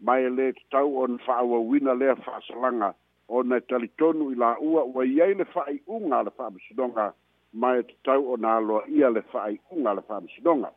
mai 0.00 0.30
le 0.30 0.52
tau 0.70 0.96
on 1.04 1.18
fa 1.18 1.42
wa 1.44 1.60
wina 1.60 1.94
le 1.94 2.14
fa 2.24 2.40
salanga 2.48 2.94
o 3.28 3.42
na 3.42 3.56
e 3.56 3.60
talitonu 3.68 4.30
i 4.32 4.34
la 4.34 4.56
ua 4.60 4.82
wa 4.94 5.04
yai 5.04 5.34
le 5.34 5.44
fai 5.44 5.78
unga 5.86 6.22
le 6.22 6.30
fa 6.30 6.50
msidonga 6.50 7.14
mae 7.54 7.82
tatau 7.82 8.36
na 8.36 8.56
aloa 8.56 8.82
ia 8.88 9.10
le 9.10 9.22
fa'ai'uga 9.32 9.92
le 9.94 10.02
fa'amasinoga 10.08 10.70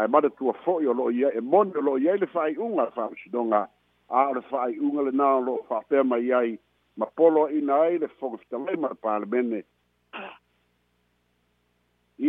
ae 0.00 0.06
manatua 0.10 0.52
fo'i 0.64 0.86
o 0.86 0.92
lo'o 0.94 1.10
ia 1.14 1.30
e 1.38 1.40
moni 1.40 1.72
o 1.78 1.84
lo'o 1.86 1.96
iai 2.02 2.18
le 2.18 2.26
fa'ai'uga 2.32 2.84
le 2.88 2.94
fa'amasinoga 2.96 3.60
a 4.08 4.24
o 4.30 4.34
le 4.34 4.42
fa'ai'uga 4.50 5.04
lenā 5.08 5.28
o 5.36 5.40
lo'o 5.46 5.62
fa'apea 5.70 6.04
mai 6.12 6.32
ai 6.40 6.58
ma 6.96 7.06
poloa'ina 7.06 7.80
ai 7.84 7.98
le 8.02 8.08
fogofitalai 8.08 8.76
ma 8.76 8.88
le 8.94 8.98
palemene 9.04 9.62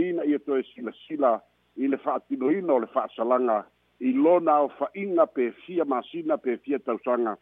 ina 0.02 0.24
ia 0.30 0.40
toe 0.40 0.62
silasila 0.74 1.34
i 1.82 1.88
le 1.90 1.98
fa'atinoina 2.06 2.74
o 2.74 2.80
le 2.86 2.92
fa'asalaga 2.94 3.60
i 4.06 4.12
lona 4.14 4.60
aofa'iga 4.62 5.26
pefia 5.28 5.86
masina 5.86 6.38
pefia 6.38 6.80
tausaga 6.80 7.34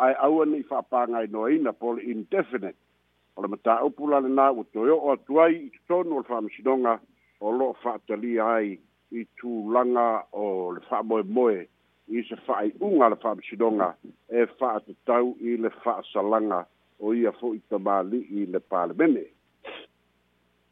ae 0.00 0.14
aua 0.16 0.46
nei 0.48 0.62
fa'apāgainoaina 0.72 1.76
po 1.76 1.92
le 1.94 2.08
indefinite 2.14 2.76
o 3.38 3.42
le 3.42 3.48
mataupu 3.48 4.08
lalenā 4.10 4.50
ua 4.52 4.64
toeo'o 4.74 5.12
atu 5.12 5.40
ai 5.40 5.54
i 5.56 5.70
totonu 5.88 6.16
o 6.16 6.20
le 6.20 6.28
fa'amasinoga 6.28 6.94
o 7.40 7.52
lo'o 7.58 7.74
fa'atalia 7.82 8.46
ai 8.56 8.70
i 9.10 9.26
langa 9.74 10.24
o 10.32 10.46
le 10.74 10.80
fa'amoemoe 10.88 11.60
i 12.08 12.22
se 12.28 12.36
fa'ai'uga 12.46 13.08
le 13.14 13.18
sidonga 13.50 13.94
e 14.28 14.46
fa'atatau 14.58 15.34
i 15.40 15.56
le 15.56 15.70
langa 16.32 16.66
o 17.00 17.14
ia 17.14 17.32
fo'i 17.32 17.60
i 17.60 18.46
le 18.50 18.58
palemene 18.60 19.24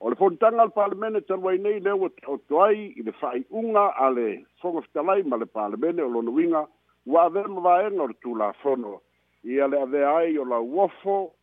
o 0.00 0.08
le 0.10 0.16
fonitaga 0.16 0.62
a 0.62 0.66
le 0.66 0.70
palemene 0.72 1.20
talu 1.20 1.48
ai 1.48 1.58
nei 1.58 1.80
lea 1.80 1.94
ua 1.94 2.10
ta'oto 2.10 2.62
ai 2.62 2.92
i 2.98 3.02
le 3.02 3.12
fa'ai'uga 3.12 3.84
a 4.04 4.10
le 4.10 4.44
foga 4.60 4.80
fetalai 4.80 5.22
ma 5.22 5.36
le 5.36 5.46
palemene 5.46 6.02
o 6.02 6.08
lona 6.10 6.30
uiga 6.30 6.66
ua 7.06 7.22
avea 7.22 7.46
ma 7.48 7.60
vaega 7.60 8.02
o 8.02 8.06
le 8.06 8.14
tulafono 8.22 9.00
ia 9.44 9.66
le 9.68 9.78
avea 9.82 10.10
ai 10.18 10.36
o 10.38 10.44
la 10.44 10.58
uofo 10.58 11.37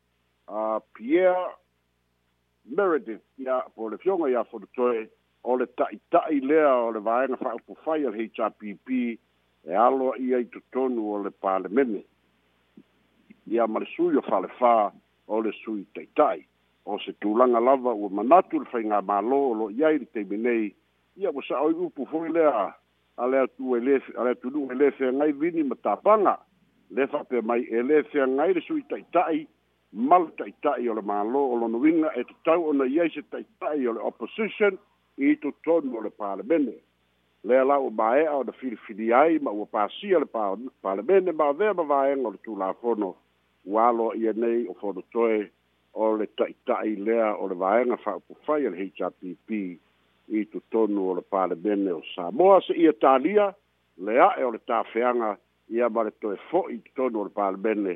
a 0.48 0.82
Pierre 0.94 1.50
Meredith 2.66 3.22
ia 3.38 3.62
po 3.76 3.90
le 3.90 3.98
fionga 3.98 4.30
ia 4.30 4.44
fo 4.44 4.60
toe 4.76 5.08
o 5.44 5.54
le 5.56 5.68
tai 5.78 6.00
tai 6.12 6.40
lea 6.42 6.70
o 6.86 6.90
le 6.94 7.00
vaenga 7.00 7.38
fa 7.38 7.54
upo 7.56 7.76
fai 7.86 8.06
al 8.06 8.14
HRPP 8.16 8.90
e 9.68 9.74
allo 9.74 10.14
i 10.18 10.34
i 10.34 10.46
tutonu 10.50 11.02
o 11.14 11.18
le 11.24 11.30
pale 11.32 11.70
mene 11.70 12.04
ia 13.46 13.68
mare 13.68 13.86
sui 13.96 14.16
o 14.18 14.22
fale 14.22 14.48
fa 14.60 14.92
o 15.28 15.42
le 15.42 15.52
sui 15.64 15.86
tai 15.94 16.08
tai 16.16 16.42
o 16.86 16.98
se 17.00 17.14
tūlanga 17.22 17.62
lava 17.62 17.94
ua 17.94 18.10
manatu 18.10 18.60
le 18.60 18.66
fai 18.72 18.84
ngā 18.86 19.02
mālo 19.06 19.38
o 19.38 19.54
lo 19.54 19.70
iai 19.70 20.00
li 20.00 20.06
teime 20.14 20.38
nei 20.38 20.74
ia 21.22 21.30
wa 21.32 21.42
sa 21.48 21.62
oi 21.62 21.74
upo 21.74 22.06
fai 22.10 22.30
le 22.32 22.46
ale 23.18 23.46
atu 23.46 23.76
ele 23.78 24.02
ale 24.18 24.34
atu 24.34 24.50
nu 24.50 24.68
e 24.74 25.12
ngai 25.14 25.32
vini 25.34 25.64
matapanga 25.64 26.38
le 26.90 27.08
fa 27.08 27.24
pe 27.24 27.42
mai 27.42 27.66
ele 27.70 28.04
fe 28.10 28.26
ngai 28.26 28.54
le 28.54 28.62
sui 28.62 28.82
tai 28.90 29.06
tai 29.14 29.46
malu 29.96 30.28
taʻitaʻi 30.40 30.88
o 30.92 30.94
le 31.00 31.02
mālō 31.10 31.42
o 31.56 31.56
lonoiga 31.60 32.10
e 32.20 32.24
tatau 32.32 32.66
ona 32.70 32.86
iai 32.92 33.08
tai 33.16 33.24
taʻitaʻi 33.62 33.86
o 33.90 33.92
le 33.96 34.02
opposition 34.10 34.78
i 35.28 35.36
totonu 35.44 35.94
o 35.98 36.02
le 36.04 36.10
palemene 36.10 36.74
lea 37.48 37.64
la 37.70 37.78
ua 37.80 37.90
māeʻa 38.02 38.34
ona 38.42 38.52
filifili 38.60 39.14
ai 39.14 39.40
ma 39.40 39.52
ua 39.56 39.66
pasia 39.66 40.20
le 40.20 40.28
palemene 40.84 41.32
ma 41.32 41.48
avea 41.54 41.74
ma 41.80 41.84
vaega 41.94 42.28
o 42.28 42.32
le 42.36 42.40
tulafono 42.46 43.14
ua 43.66 43.88
aloa 43.94 44.16
ia 44.20 44.34
nei 44.36 44.68
o 44.68 44.74
fonotoe 44.82 45.40
o 45.94 46.04
le 46.20 46.28
taʻitaʻi 46.42 46.98
lea 47.06 47.30
o 47.40 47.48
le 47.48 47.56
vaega 47.56 47.96
faaupufai 48.04 48.68
a 48.68 48.70
le 48.72 48.78
hpp 48.90 49.50
i 50.40 50.44
totonu 50.52 51.08
o 51.10 51.14
le 51.16 51.24
palemene 51.32 51.92
o 51.96 52.02
samoa 52.16 52.60
seʻia 52.68 52.92
talia 53.00 53.48
le 54.06 54.14
aʻe 54.28 54.44
o 54.44 54.52
le 54.52 54.60
tafeaga 54.68 55.38
ia 55.72 55.88
ma 55.90 56.02
le 56.04 56.12
e 56.16 56.20
toe 56.22 56.36
foʻi 56.52 56.78
totonu 56.88 57.20
o 57.20 57.24
le 57.30 57.34
palemene 57.40 57.96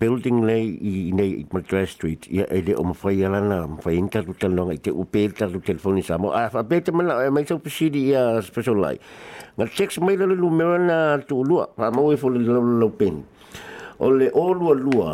building 0.00 0.44
le 0.46 0.56
i 0.62 1.10
nei 1.14 1.32
i 1.40 1.44
Madras 1.52 1.90
Street 1.96 2.26
ia 2.30 2.46
e 2.54 2.60
le 2.62 2.74
o 2.78 2.82
mawhai 2.86 3.24
alana 3.26 3.66
mawhai 3.66 3.96
in 3.98 4.08
tatu 4.08 4.32
tanonga 4.38 4.72
i 4.76 4.78
te 4.80 4.90
upe 4.94 5.22
tatu 5.34 5.58
telefoni 5.60 6.02
sa 6.06 6.18
mo 6.22 6.30
a 6.30 6.46
whapeta 6.52 6.92
mana 6.94 7.18
e 7.26 7.30
mai 7.34 7.42
tau 7.44 7.58
pasiri 7.58 8.04
ia 8.12 8.22
special 8.46 8.78
lai 8.84 8.94
ngā 9.58 9.66
text 9.74 9.98
mai 9.98 10.14
lalo 10.20 10.36
lumera 10.38 10.78
na 10.78 10.98
tu 11.18 11.42
lua 11.42 11.66
pa 11.74 11.90
mau 11.90 12.12
e 12.12 12.16
fole 12.16 12.38
lalo 12.38 12.62
lalo 12.62 12.88
peni 12.94 13.22
o 13.98 14.10
le 14.14 14.30
o 14.30 14.46
lua 14.54 14.74
lua 14.78 15.10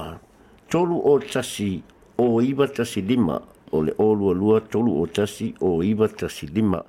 tolu 0.68 1.00
o 1.08 1.16
tasi 1.18 1.80
o 2.20 2.42
iwa 2.44 2.68
tasi 2.68 3.00
lima 3.00 3.40
o 3.72 3.80
le 3.82 3.94
o 3.96 4.12
lua 4.12 4.34
lua 4.36 4.60
tolu 4.60 5.00
o 5.00 5.06
tasi 5.06 5.54
o 5.64 5.80
iwa 5.82 6.08
tasi 6.08 6.46
lima 6.46 6.84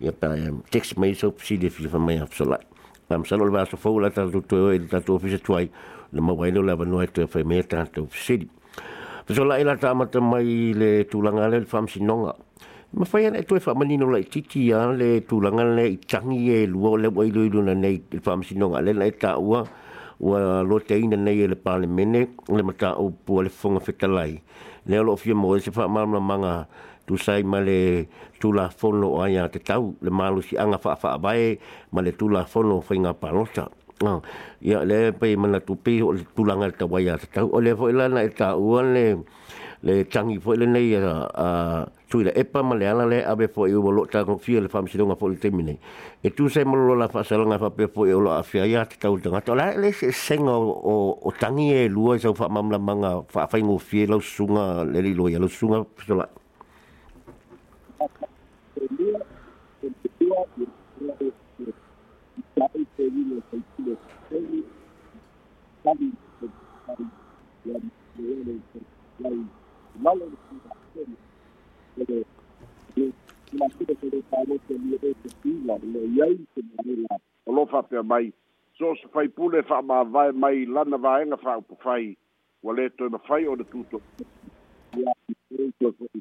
ia 0.00 0.12
pa 0.16 0.32
text 0.72 0.96
mai 0.96 1.12
tau 1.12 1.32
pasiri 1.36 1.68
e 1.68 1.70
filifa 1.70 1.98
mai 2.00 2.16
hapsolai 2.24 2.72
Am 3.14 3.22
salo 3.28 3.44
le 3.46 3.52
vaso 3.52 3.76
fau 3.78 3.98
la 4.02 4.08
tatu 4.10 4.40
toi 4.48 4.58
o 4.60 4.68
e 4.74 4.78
tatu 4.90 5.14
ofisa 5.14 5.36
tuai 5.38 5.68
na 6.14 6.20
mawai 6.22 6.50
leo 6.54 6.62
lewa 6.62 6.86
noe 6.86 7.06
tue 7.10 7.24
whai 7.26 7.44
mea 7.44 7.62
tante 7.66 8.00
o 8.00 8.06
fisiri. 8.06 8.46
Fiso 9.26 9.42
la 9.44 9.58
ila 9.60 9.74
mai 10.30 10.72
le 10.74 11.02
tūlanga 11.10 11.50
le 11.50 11.60
le 11.66 11.66
whamsi 11.66 11.98
nonga. 12.02 12.32
Ma 12.94 13.04
whai 13.12 13.26
ana 13.26 13.38
e 13.38 13.42
tue 13.44 13.58
whamanino 13.58 14.06
la 14.10 14.18
i 14.22 14.22
titi 14.24 14.70
a 14.72 14.86
le 14.94 15.20
tūlanga 15.26 15.64
le 15.76 15.84
i 15.88 15.96
tangi 15.98 16.54
e 16.54 16.66
lua 16.66 16.96
le 16.98 17.08
wai 17.08 17.30
luilu 17.34 17.62
na 17.62 17.74
nei 17.74 17.98
le 18.12 18.20
whamsi 18.24 18.54
nonga 18.54 18.80
le 18.80 18.92
na 18.94 19.04
e 19.04 19.10
tā 19.18 19.34
ua 19.38 19.64
ua 20.20 20.62
lo 20.62 20.78
te 20.78 20.98
nei 21.00 21.42
e 21.42 21.46
le 21.48 21.56
pāle 21.56 21.86
mene 21.88 22.30
le 22.48 22.62
mata 22.62 22.94
o 22.98 23.10
pua 23.10 23.42
le 23.42 23.50
whonga 23.60 23.82
whetalai. 23.84 24.38
Le 24.86 24.96
alo 24.98 25.16
fio 25.16 25.34
mo 25.34 25.56
e 25.56 25.60
se 25.60 25.70
wha 25.74 25.88
maramana 25.88 26.20
manga 26.20 26.68
tu 27.06 27.16
sai 27.16 27.42
ma 27.42 27.58
le 27.60 28.06
tula 28.38 28.68
fono 28.70 29.08
o 29.18 29.20
aia 29.20 29.48
te 29.48 29.58
tau 29.58 29.96
le 30.00 30.10
malu 30.10 30.40
si 30.42 30.56
anga 30.56 30.78
wha 30.82 30.94
wha 31.02 31.18
bae, 31.18 31.58
ma 31.90 32.00
le 32.02 32.12
tula 32.16 32.44
fono 32.46 32.78
whainga 32.86 33.14
palota. 33.18 33.66
Oh, 34.02 34.18
ya 34.58 34.82
le 34.84 35.12
pe 35.14 35.36
mana 35.38 35.60
tu 35.62 35.76
pe 35.78 36.02
tulang 36.34 36.66
ta 36.76 36.82
waya 36.84 37.14
Tahu 37.16 37.46
ole 37.54 37.76
fo 37.78 37.86
la 37.94 38.08
na 38.10 38.26
ta 38.26 38.56
le 38.58 39.22
le 39.86 40.02
canggih 40.10 40.40
fo 40.42 40.50
ya, 40.50 40.56
ah, 40.58 40.64
lah. 40.64 40.66
le 40.66 40.66
nei 40.66 40.94
a 40.98 40.98
ya, 40.98 41.86
tu 42.10 42.18
lah, 42.26 42.32
le 42.34 42.40
epa 42.42 42.58
ma 42.66 42.74
le 42.74 42.86
ala 42.90 43.06
le 43.06 43.22
ave 43.24 43.46
fo 43.46 43.66
iu 43.70 43.78
bolo 43.80 44.02
ta 44.10 44.24
ko 44.26 44.34
fiel 44.36 44.66
fam 44.68 44.88
si 44.90 44.98
donga 44.98 45.14
fo 45.14 45.28
le 45.28 45.36
temine 45.38 45.78
e 46.24 46.30
tu 46.34 46.48
se 46.48 46.64
mo 46.64 46.74
lo 46.74 46.94
la 46.98 47.06
fa 47.06 47.22
sa 47.22 47.38
pe 47.70 47.86
fo 47.86 48.02
iu 48.06 48.18
lo 48.18 48.34
ya 48.66 48.82
ta 48.84 49.10
u 49.10 49.18
donga 49.22 49.40
tola 49.42 49.76
le 49.78 49.92
se 49.92 50.10
sen 50.10 50.42
o 50.48 50.58
o 51.22 51.30
tangi 51.38 51.70
e 51.70 51.88
lua 51.88 52.18
sa 52.18 52.34
fa 52.34 52.48
mam 52.48 52.70
la 52.70 52.78
manga 52.78 53.22
sunga 54.20 54.82
le 54.84 55.14
lo 55.14 55.28
ya 55.30 55.38
lo 55.38 55.46
sunga 55.46 55.86
so 56.04 56.18
olofa 77.46 77.82
pea 77.82 78.02
mai 78.02 78.32
so 78.78 78.94
so 79.02 79.08
fai 79.08 79.28
pule 79.28 79.62
fa 79.62 79.82
ma 79.82 80.02
vai 80.04 80.32
mai 80.32 80.66
lana 80.66 80.96
va 80.98 81.12
enga 81.22 81.36
fa 81.36 81.56
upu 81.58 81.76
fai 81.82 82.16
wa 82.62 82.74
le 82.74 82.88
toi 82.96 83.08
ma 83.08 83.18
fai 83.18 83.46
o 83.48 83.56
de 83.56 83.64
tuto 83.64 84.00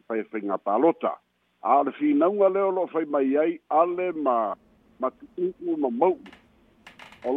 fai 0.07 0.23
fai 0.31 0.41
ngā 0.41 0.57
pālota 0.65 1.15
a 1.63 1.81
le 1.83 1.91
fi 1.97 2.13
naunga 2.13 2.49
leo 2.49 2.71
lo 2.71 2.87
fai 2.87 3.05
mai 3.05 3.35
ai 3.43 3.59
ale 3.69 4.11
ma 4.11 4.37
ma 4.99 5.09
tuku 5.11 5.77
ma 5.77 5.89
mau 5.89 6.17
o 7.25 7.31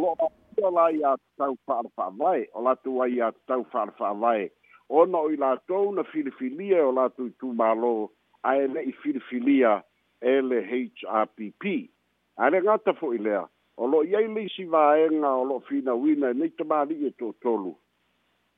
lo 0.59 0.69
la 0.71 0.91
ia 0.91 1.15
tau 1.37 1.55
far 1.65 1.83
far 1.95 2.11
vai 2.11 2.47
o 2.53 2.61
la 2.61 2.75
tua 2.75 3.07
ia 3.09 3.31
tau 3.47 3.63
far 3.71 3.91
far 3.97 4.15
vai 4.15 4.49
o 4.89 5.05
no 5.05 5.29
i 5.29 5.35
la 5.37 5.55
tau 5.67 5.91
na 5.95 6.03
filifilia 6.03 6.85
o 6.87 6.91
la 6.91 7.09
tu 7.09 7.29
tu 7.39 7.53
malo 7.53 8.09
a 8.43 8.55
ele 8.57 8.79
i 8.83 8.91
filifilia 8.91 9.83
ele 10.21 10.59
hrpp 10.61 11.89
a 12.37 12.49
le 12.49 12.61
gata 12.61 12.93
fo 12.93 13.11
i 13.13 13.17
lea 13.17 13.45
o 13.77 13.87
lo 13.87 14.03
i 14.03 14.15
ai 14.15 14.27
leisi 14.27 14.65
va 14.65 14.97
enga 14.99 15.31
o 15.31 15.43
lo 15.43 15.59
fina 15.67 15.93
wina 15.93 16.33
nei 16.33 16.49
te 16.55 16.63
mali 16.63 17.05
e 17.07 17.11
to 17.19 17.31
tolu 17.41 17.73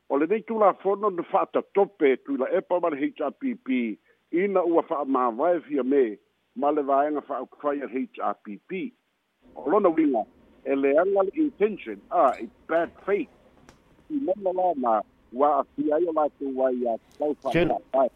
o 0.10 0.18
le 0.18 0.26
nei 0.26 0.42
tu 0.44 0.58
la 0.60 0.74
fono 0.74 1.10
na 1.10 1.24
fata 1.24 1.62
tope 1.74 2.16
tu 2.26 2.38
la 2.38 2.50
epa 2.52 2.80
mali 2.80 2.96
hrpp 3.16 3.68
ina 4.32 4.62
ua 4.66 4.82
fa 4.82 5.04
ma 5.06 5.30
vai 5.30 5.60
via 5.60 5.84
me 5.84 6.18
ma 6.56 6.72
le 6.72 6.82
va 6.82 7.06
enga 7.08 7.22
fa 7.22 7.42
ukfaya 7.42 7.86
hrpp 7.88 8.92
o 9.56 9.70
lo 9.70 9.80
na 9.80 9.90
wina 9.90 10.26
eleangal 10.66 11.28
intention 11.36 12.02
ah 12.12 12.32
i 12.36 12.48
bad 12.68 12.92
faith 13.06 13.28
i 14.12 14.16
lana 14.16 14.52
lana 14.52 15.02
ua 15.34 15.60
afia 15.64 15.96
ai 15.96 16.06
o 16.08 16.14
latou 16.14 16.68
ai 16.68 16.88
a 16.88 16.96
tau 17.20 17.36
fa'ata'ae 17.44 18.08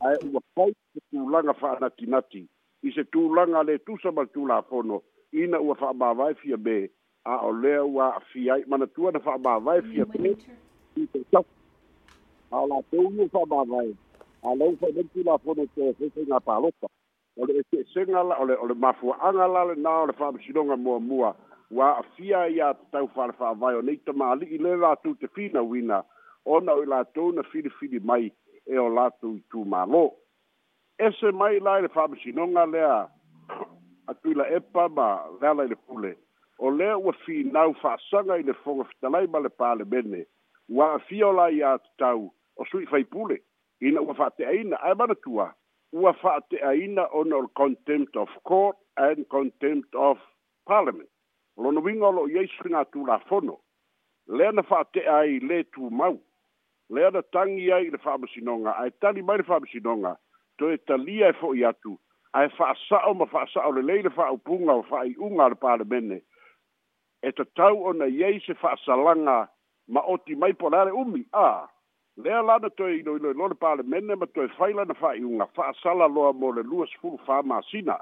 ae 0.00 0.30
ua 0.32 0.40
fai 0.54 0.70
se 0.94 1.00
tulaga 1.12 1.54
fa'anatinati 1.60 2.44
i 2.82 2.92
se 2.94 3.04
tulaga 3.04 3.62
le 3.62 3.78
tusa 3.78 4.12
ma 4.12 4.22
le 4.22 4.28
tulapono 4.32 5.02
ina 5.32 5.60
ua 5.60 5.74
fa'amāvae 5.74 6.34
fia 6.42 6.56
me 6.56 6.88
a 7.24 7.38
o 7.46 7.52
lea 7.52 7.84
ua 7.84 8.14
afia 8.16 8.54
ai 8.54 8.64
manatua 8.68 9.12
na 9.12 9.20
fa'amāvae 9.28 9.82
fia 9.90 10.06
me 10.18 10.34
i 10.96 11.06
se 11.12 11.22
tau 11.30 11.44
a 12.50 12.58
o 12.62 12.66
latou 12.74 13.10
ia 13.12 13.28
fa'amāvae 13.36 13.94
a 14.42 14.54
lau 14.54 14.74
fai 14.80 14.92
le 14.92 15.02
tulapono 15.14 15.66
te 15.74 15.92
fesaiga 15.98 16.40
palopa 16.40 16.88
o 17.36 17.44
le 17.46 17.60
ese'esega 17.60 18.22
la 18.22 18.36
o 18.40 18.46
le 18.68 18.74
mafua'aga 18.74 19.46
la 19.52 19.64
lenā 19.72 20.00
o 20.02 20.06
le 20.06 20.12
fa'amasinoga 20.12 20.76
muamua 20.76 21.36
ua 21.70 21.86
a'afia 21.92 22.48
ia 22.50 22.74
tatau 22.74 23.08
fa'alefa'avai 23.14 23.74
o 23.78 23.82
nei 23.82 23.96
tamāli'i 24.06 24.58
le 24.62 24.74
latou 24.82 25.14
te 25.20 25.28
finauina 25.36 26.02
ona 26.56 26.72
o 26.76 26.82
i 26.82 26.86
latou 26.92 27.32
na 27.32 27.42
filifili 27.52 28.00
mai 28.10 28.28
e 28.66 28.78
o 28.80 28.88
latou 28.98 29.36
i 29.38 29.42
tumālō 29.52 30.02
ese 31.08 31.32
mai 31.32 31.58
la 31.66 31.78
i 31.78 31.82
le 31.86 31.90
fa'amasinoga 31.94 32.66
lea 32.74 32.98
atuila 34.12 34.46
epa 34.58 34.88
ma 34.98 35.08
leala 35.40 35.64
i 35.64 35.68
le 35.72 35.76
pule 35.88 36.12
o 36.58 36.70
lea 36.70 36.98
ua 37.00 37.14
finau 37.24 37.72
fa'asaga 37.80 38.36
i 38.42 38.46
le 38.50 38.56
foga 38.64 38.84
fetalai 38.92 39.26
ma 39.32 39.38
le 39.46 39.52
palemene 39.62 40.22
ua 40.68 40.92
a'afia 40.96 41.26
o 41.30 41.34
la 41.38 41.48
iā 41.56 41.76
tatau 41.86 42.28
o 42.60 42.66
sui 42.72 42.86
faipule 42.92 43.40
ina 43.80 44.00
ua 44.04 44.14
fa'ate'aina 44.20 44.82
ae 44.84 44.94
manatua 45.00 45.48
ua 45.96 46.12
fa'ate'aina 46.20 47.08
ona 47.22 47.36
o 47.40 47.42
le 47.48 47.52
contempt 47.62 48.16
of 48.20 48.28
court 48.52 48.76
and 49.08 49.24
contempt 49.32 49.94
of 49.96 50.18
parliament 50.68 51.08
lono 51.56 51.80
winga 51.80 52.08
lo 52.10 52.26
yei 52.28 52.48
springa 52.48 52.84
tu 52.84 53.04
la 53.06 53.18
fono 53.28 53.60
le 54.26 54.50
na 54.52 54.62
fa 54.62 54.84
te 54.92 55.00
ai 55.08 55.38
le 55.40 55.62
tu 55.72 55.88
mau 55.90 56.16
le 56.90 57.10
na 57.10 57.22
tangi 57.22 57.70
ai 57.72 57.90
le 57.94 57.98
fa 57.98 58.18
masinonga 58.18 58.74
ai 58.78 58.90
tali 59.00 59.22
mai 59.22 59.36
le 59.38 59.42
fa 59.42 59.60
masinonga 59.60 60.18
to 60.58 60.68
e 60.70 60.76
tali 60.86 61.22
ai 61.24 61.32
fo 61.32 61.54
yatu 61.54 61.98
ai 62.32 62.48
fa 62.56 62.74
sa 62.88 63.06
o 63.08 63.14
ma 63.14 63.26
fa 63.26 63.46
sa 63.52 63.62
o 63.68 63.72
le 63.72 63.82
le 63.82 64.02
le 64.02 64.10
fa 64.10 64.30
upunga 64.32 64.72
o 64.74 64.82
fa 64.82 65.04
i 65.06 65.14
unga 65.18 65.48
le 65.52 65.54
pa 65.54 65.76
le 65.76 65.84
mene 65.84 66.18
e 67.22 67.32
to 67.32 67.44
tau 67.54 67.82
ona 67.90 68.04
yei 68.06 68.40
se 68.46 68.54
fa 68.54 68.74
salanga 68.84 69.48
ma 69.86 70.00
oti 70.00 70.34
mai 70.34 70.52
po 70.54 70.68
la 70.68 70.84
umi 70.94 71.22
a 71.32 71.68
le 72.16 72.30
la 72.48 72.58
na 72.58 72.68
to 72.70 72.86
i 72.90 73.02
no 73.06 73.14
le 73.16 73.30
lo 73.38 73.46
le 73.46 73.54
pa 73.54 73.74
le 73.78 73.82
mene 73.82 74.14
ma 74.14 74.26
to 74.26 74.42
e 74.42 74.48
faila 74.58 74.84
na 74.84 74.94
fa 74.94 75.12
i 75.14 75.22
unga 75.22 75.46
fa 75.54 75.70
sala 75.82 76.06
lo 76.08 76.32
mo 76.32 76.50
le 76.52 76.62
luas 76.62 76.90
fu 77.00 77.14
fa 77.26 77.42
masina 77.42 77.96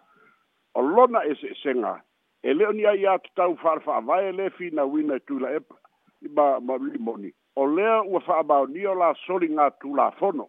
o 0.74 0.80
lona 0.80 1.20
e 1.28 1.34
se 1.36 1.46
e 1.52 1.56
senga 1.62 1.98
e 2.42 2.52
le 2.54 2.66
oni 2.66 2.84
ai 2.86 3.06
atu 3.06 3.30
tau 3.34 3.56
wharwha 3.64 4.00
vai 4.06 4.32
le 4.32 4.50
fina 4.50 4.84
wina 4.84 5.18
tu 5.26 5.38
la 5.38 5.50
epa 5.60 5.76
i 6.22 6.28
ma 6.38 6.58
maruli 6.60 6.98
moni 6.98 7.30
o 7.56 7.66
lea 7.66 8.02
ua 8.02 8.22
whaabao 8.26 8.66
ni 8.72 8.86
o 8.86 8.94
la 8.94 9.12
sori 9.26 9.48
ngā 9.52 9.68
tu 9.80 9.94
la 9.94 10.08
fono 10.18 10.48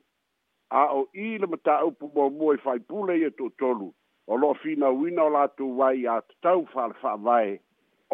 a 0.70 0.84
o 0.98 1.04
i 1.14 1.38
le 1.38 1.48
mata 1.48 1.76
au 1.86 1.92
pu 1.92 2.10
mua 2.16 2.30
mua 2.38 2.56
i 2.56 2.60
whai 2.66 2.80
pule 2.90 3.18
i 3.18 3.24
e 3.24 3.30
tu 3.32 3.50
tolu 3.62 3.92
o 4.28 4.38
lo 4.42 4.54
fina 4.64 4.90
wina 4.90 5.24
o 5.24 5.30
la 5.36 5.46
tu 5.48 5.70
wai 5.78 6.08
atu 6.16 6.36
tau 6.42 6.66
wharwha 6.76 7.16
vai 7.28 7.60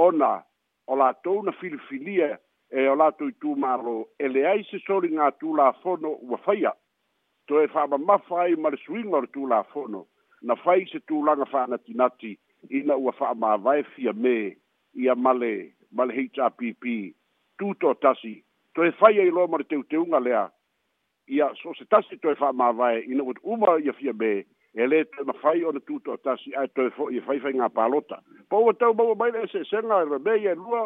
ona 0.08 0.34
o 0.88 0.96
la 1.04 1.13
tau 1.13 1.42
na 1.44 1.52
filifilia 1.60 2.36
e 2.72 2.88
o 2.88 2.96
la 2.96 3.10
tu 3.12 3.30
i 3.30 3.34
tu 3.39 3.56
maro 3.56 3.98
e 4.20 4.28
le 4.28 4.46
ai 4.48 4.63
se 4.72 4.80
sori 4.88 5.10
ngā 5.15 5.32
tu 5.39 5.56
la 5.56 5.72
fono 5.82 6.12
ua 6.20 6.39
whaia 6.46 6.74
to 7.48 7.63
e 7.63 7.68
whaaba 7.74 7.98
mawhai 7.98 8.56
maru 8.60 8.78
suinga 8.78 9.18
o 9.18 9.26
tu 9.26 9.48
la 9.48 9.63
fono 9.72 10.04
na 10.42 10.56
whai 10.65 10.86
se 10.92 11.00
tu 11.00 11.24
langa 11.24 11.48
whanati 11.54 11.94
nati 11.96 12.38
ina 12.67 12.95
ua 12.98 13.13
fa'amāwae 13.15 13.84
fia 13.95 14.13
me 14.13 14.58
ia 14.98 15.15
male 15.15 15.72
ma 15.95 16.06
le 16.06 16.13
hpp 16.15 17.13
tuto 17.60 17.93
tasi 18.02 18.41
toe 18.76 18.91
fai 19.00 19.15
i 19.24 19.30
loa 19.32 19.48
ma 19.48 19.58
le 19.62 19.65
teuteuga 19.69 20.19
lea 20.19 20.43
ia 21.28 21.50
so 21.62 21.74
se 21.78 21.86
tasi 21.89 22.19
toe 22.22 22.36
fa'amāwae 22.36 23.04
ina 23.08 23.24
ua 23.24 23.34
uma 23.43 23.78
ia 23.80 23.93
fia 23.93 24.13
me 24.13 24.34
e 24.74 24.86
ma 25.26 25.34
toe 25.41 25.63
o 25.65 25.69
ona 25.69 25.80
tuto 25.80 26.17
tasi 26.24 26.52
to 26.52 26.67
toe 26.76 26.89
fo'i 26.98 27.17
e 27.17 27.22
fai 27.26 27.39
faigā 27.39 27.69
palota 27.69 28.22
po 28.50 28.63
ua 28.65 28.74
taumaua 28.74 29.15
mai 29.15 29.32
le 29.32 29.43
eseesega 29.48 30.04
e 30.04 30.10
lame 30.12 30.36
ia 30.39 30.54
lua 30.56 30.84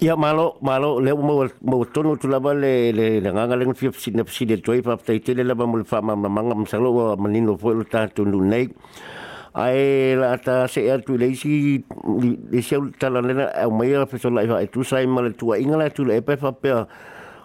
ia 0.00 0.16
malo 0.16 0.56
malo 0.62 0.98
le 1.00 1.14
mo 1.14 1.46
mo 1.62 1.84
tonu 1.84 2.16
tu 2.16 2.26
lava 2.28 2.52
le 2.54 2.92
le 2.92 3.20
nga 3.22 3.46
nga 3.46 3.56
leng 3.56 3.74
fiop 3.76 3.94
sin 3.94 4.16
na 4.16 4.26
sin 4.26 4.48
de 4.48 4.60
toy 4.60 4.82
pa 4.82 4.96
tai 4.96 5.20
tele 5.20 5.44
lava 5.44 5.64
mo 5.66 5.80
fa 5.84 6.00
ma 6.02 6.14
ma 6.16 6.28
ma 6.28 6.42
ma 6.42 6.66
sa 6.66 6.78
lo 6.80 7.14
ma 7.16 7.28
nu 7.30 8.38
nei 8.44 8.66
ai 9.52 10.14
la 10.14 10.36
ta 10.38 10.68
se 10.68 10.88
atu 10.92 11.16
le 11.18 11.34
si 11.34 11.82
le 12.50 12.62
se 12.62 12.76
tala 12.98 13.20
lena 13.20 13.46
au 13.64 13.70
mai 13.70 13.88
la 13.90 14.06
peso 14.06 14.30
la 14.30 14.46
vai 14.46 14.66
tu 14.68 14.84
sai 14.84 15.06
mal 15.06 15.32
tu 15.34 15.52
inga 15.54 15.76
la 15.76 15.90
tu 15.90 16.04
le 16.04 16.20
pe 16.22 16.36
fa 16.36 16.52
pe 16.52 16.70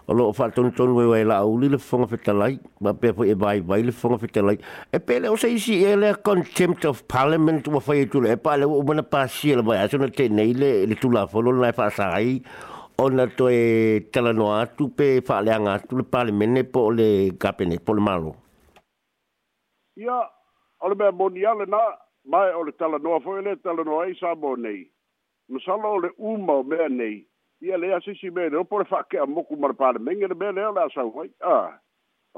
o 0.08 0.12
lo 0.14 0.32
fa 0.32 0.48
ton 0.50 0.70
ton 0.70 0.94
we 0.94 1.04
we 1.04 1.24
la 1.24 1.40
u 1.42 1.58
le 1.58 1.78
fonga 1.78 2.06
pe 2.06 2.16
talai 2.22 2.60
ma 2.80 2.92
pe 2.94 3.10
po 3.12 3.24
e 3.24 3.34
vai 3.34 3.60
vai 3.60 3.82
le 3.82 3.90
fonga 3.90 4.18
pe 4.18 4.26
talai 4.28 4.56
e 4.92 4.98
pe 5.00 5.18
le 5.18 5.28
o 5.28 5.36
se 5.36 5.58
si 5.58 5.82
e 5.82 5.96
le 5.96 6.12
contempt 6.22 6.84
of 6.84 7.02
parliament 7.10 7.66
wa 7.66 7.80
fa 7.80 7.94
tu 8.08 8.20
le 8.20 8.36
pa 8.36 8.56
le 8.56 8.64
o 8.66 8.82
mana 8.86 9.02
pa 9.02 9.26
si 9.26 9.48
le 9.54 9.62
vai 9.62 9.78
aso 9.82 9.96
na 9.98 10.06
te 10.08 10.28
nei 10.28 10.54
le 10.54 10.86
le 10.86 10.94
tu 10.94 11.10
la 11.10 11.26
fo 11.26 11.40
lo 11.42 11.50
la 11.50 11.72
fa 11.72 11.90
sai 11.90 12.40
ona 13.02 13.26
to 13.26 13.48
e 13.48 14.06
tala 14.12 14.30
no 14.32 14.52
atu 14.54 14.88
pe 14.94 15.20
fa 15.26 15.40
le 15.42 15.50
anga 15.50 15.80
tu 15.82 15.96
le 15.96 16.04
parliament 16.04 16.62
po 16.70 16.88
le 16.90 17.34
kapene 17.36 17.80
po 17.82 17.92
le 17.94 18.00
malo 18.00 18.36
yeah. 19.96 20.30
o 20.86 20.88
le 20.88 20.94
mea 20.94 21.10
moni 21.10 21.44
ale 21.46 21.64
na 21.66 21.78
mae 22.30 22.54
o 22.54 22.62
le 22.62 22.72
talanoa 22.78 23.18
fo'i 23.24 23.42
le 23.44 23.56
talanoa 23.64 24.04
ai 24.04 24.14
sa 24.20 24.34
mo 24.38 24.54
nei 24.56 24.82
masala 25.50 25.86
o 25.90 25.98
le 25.98 26.10
uma 26.18 26.52
o 26.52 26.62
mea 26.62 26.86
nei 26.88 27.16
ia 27.60 27.76
lea 27.78 27.98
sisi 28.04 28.30
mea 28.30 28.48
leo 28.48 28.62
po 28.64 28.78
le 28.78 28.84
fa'ake'amoku 28.86 29.56
ma 29.58 29.66
le 29.68 29.74
palemege 29.80 30.26
le 30.30 30.34
mea 30.38 30.52
lea 30.52 30.68
o 30.70 30.74
le 30.76 30.82
asau 30.84 31.10
ai 31.22 31.30
a 31.54 31.56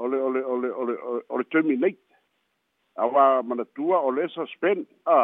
o 0.01 0.07
le 0.09 0.17
o 0.27 0.29
le 0.33 0.41
o 0.53 0.57
le 0.61 0.69
o 0.71 0.83
le 0.89 0.95
o 1.29 1.37
le 1.37 1.45
terminate 1.53 2.01
auā 3.01 3.43
manatua 3.45 4.01
o 4.07 4.11
le 4.17 4.25
suspend 4.37 4.87
a 5.05 5.21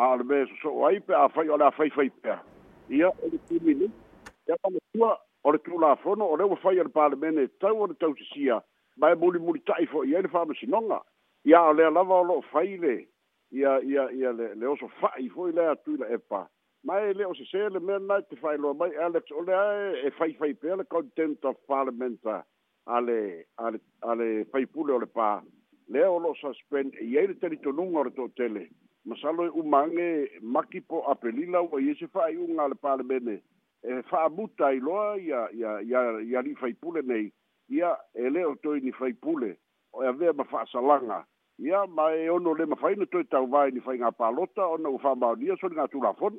a 0.00 0.08
o 0.08 0.16
le 0.16 0.24
mea 0.24 0.48
soso'o 0.50 0.86
ai 0.88 1.00
pe 1.04 1.12
afai 1.24 1.48
o 1.52 1.56
le 1.60 1.66
afaifai 1.68 2.08
pea 2.22 2.40
ia 2.88 3.08
o 3.12 3.24
le 3.32 3.38
terminate 3.52 4.00
ia 4.48 4.56
manatua 4.64 5.12
o 5.44 5.52
le 5.52 5.58
tulafono 5.68 6.32
o 6.32 6.36
le 6.40 6.44
ua 6.48 6.56
fai 6.64 6.80
o 6.80 6.82
le 6.88 6.96
palemene 6.98 7.48
tau 7.60 7.76
o 7.84 7.86
le 7.86 7.94
tausisia 8.00 8.56
mae 8.96 9.14
mulimuli 9.20 9.60
ta'i 9.68 9.84
fo'i 9.92 10.16
ai 10.16 10.22
le 10.24 10.28
fa'amasinoga 10.32 11.02
ya 11.44 11.72
le 11.72 11.76
lea 11.82 11.90
lava 11.90 12.14
o 12.14 12.24
loo 12.24 12.42
faile 12.52 13.08
ya 13.50 13.80
ia 13.82 14.08
ia 14.12 14.32
le 14.32 14.54
le 14.54 14.66
oso 14.66 14.88
fa'i 15.00 15.28
foi 15.28 15.52
le 15.52 15.66
atu 15.70 15.94
i 15.94 15.98
la 15.98 16.06
epa 16.14 16.46
mae 16.84 17.12
le 17.12 17.26
oso 17.26 17.44
sele 17.50 17.80
me 17.80 17.86
mea 17.86 17.98
nai 17.98 18.20
te 18.30 18.36
fa'ailoa 18.36 18.74
mai 18.74 18.92
alex 19.06 19.32
o 19.34 19.42
lea 19.42 19.90
e 20.06 20.10
fai 20.18 20.30
e 20.48 20.54
pe 20.54 20.74
le 20.76 20.84
content 20.84 21.44
of 21.44 21.56
parliamenta 21.66 22.44
ale 22.86 23.46
ale 23.56 23.80
ale 24.02 24.44
faipule 24.52 24.92
o 24.94 24.98
le 24.98 25.06
pa 25.06 25.42
le 25.88 26.04
oso 26.04 26.34
suspend 26.52 26.94
e 26.94 27.04
iai 27.10 27.26
le 27.26 27.34
talitonuga 27.38 27.98
o 27.98 28.04
le 28.04 28.10
to'atele 28.12 28.68
masalo 29.04 29.46
e 29.46 29.48
umage 29.58 30.30
maki 30.42 30.80
po 30.80 31.02
apelila 31.10 31.60
ua 31.62 31.80
ia 31.82 31.94
se 31.94 32.06
fai 32.06 32.36
un 32.36 32.54
le 32.68 32.74
palemene 32.80 33.42
e 33.82 34.02
fa'amuta 34.10 34.66
ai 34.66 34.78
loa 34.80 35.16
ia 35.18 35.48
ia 35.50 35.80
ia 36.20 36.40
li 36.42 36.54
fai 36.54 36.70
faipule 36.70 37.02
nei 37.02 37.32
ia 37.68 37.90
e 38.14 38.28
lē 38.30 38.80
ni 38.82 38.92
fai 38.92 39.12
pulo 39.12 39.50
o 39.92 40.02
e 40.04 40.06
avea 40.06 40.32
ma 40.32 40.44
fa'asalaga 40.44 41.26
ia 41.60 41.84
ma 41.86 42.08
e 42.14 42.30
ono 42.32 42.54
le 42.56 42.64
mafai 42.66 42.96
na 42.96 43.04
toi 43.04 43.24
tau 43.28 43.44
vai 43.48 43.70
ni 43.72 43.80
fai 43.84 43.98
ngā 44.00 44.08
pālota 44.16 44.64
o 44.72 44.78
na 44.80 44.88
ufa 44.88 45.12
maonia 45.16 45.56
so 45.60 45.68
ni 45.68 45.76
ngā 45.76 45.86
tūra 45.92 46.14
fono. 46.18 46.38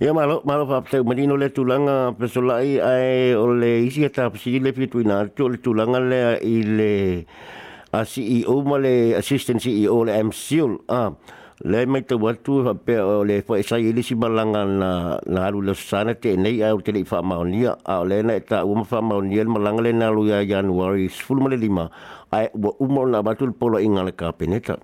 Ia 0.00 0.12
malo, 0.14 0.40
malo 0.46 0.66
pa 0.68 0.80
pateu 0.84 1.04
marino 1.04 1.36
le 1.40 1.48
tūlanga 1.52 2.12
pesolai 2.18 2.76
ai 2.80 3.32
o 3.36 3.48
le 3.52 3.78
isi 3.88 4.04
ata 4.06 4.30
pasi 4.30 4.60
le 4.60 4.72
pitu 4.76 5.00
ina 5.02 5.18
atu 5.24 5.44
o 5.48 5.52
le 5.52 5.58
tūlanga 5.58 6.00
le 6.08 6.20
i 6.50 6.60
le 6.64 6.92
a 7.92 8.04
CEO 8.04 8.60
ma 8.64 8.76
le 8.78 9.14
assistant 9.16 9.58
CEO 9.60 10.04
le 10.04 10.16
MCU. 10.28 10.70
Ah. 10.88 11.14
le 11.62 11.84
mai 11.86 12.00
te 12.02 12.14
watu 12.16 12.64
pe 12.86 12.96
le 13.26 13.42
fo 13.42 13.54
e 13.54 13.62
sai 13.62 13.92
si 14.02 14.14
malanga 14.14 14.64
na 14.64 15.18
na 15.26 15.40
alu 15.46 15.60
le 15.60 15.74
sana 15.74 16.10
eh, 16.12 16.14
te 16.14 16.36
nei 16.36 16.62
au 16.64 16.80
te 16.80 16.90
lei 16.90 17.04
fa 17.04 17.20
maunia 17.22 17.60
ya, 17.64 17.72
a 17.84 18.00
ah, 18.00 18.04
le 18.04 18.22
na 18.22 18.38
tak 18.40 18.64
u 18.64 18.72
ma 18.74 18.84
fa 18.84 19.02
maunia 19.02 19.42
le 19.44 19.48
malanga 19.52 19.82
le 19.84 19.92
na 19.92 20.08
lu 20.08 20.24
ya 20.24 20.40
januari 20.44 21.08
sful 21.12 21.36
ma 21.44 21.48
le 21.52 21.56
lima 21.60 21.90
ai 22.32 22.46
u 22.54 22.86
ma 22.88 23.04
na 23.04 23.20
batu 23.22 23.44
le 23.46 23.52
polo 23.52 23.76
inga 23.78 24.00
le 24.02 24.08
lah 24.10 24.16
kapeneta 24.20 24.74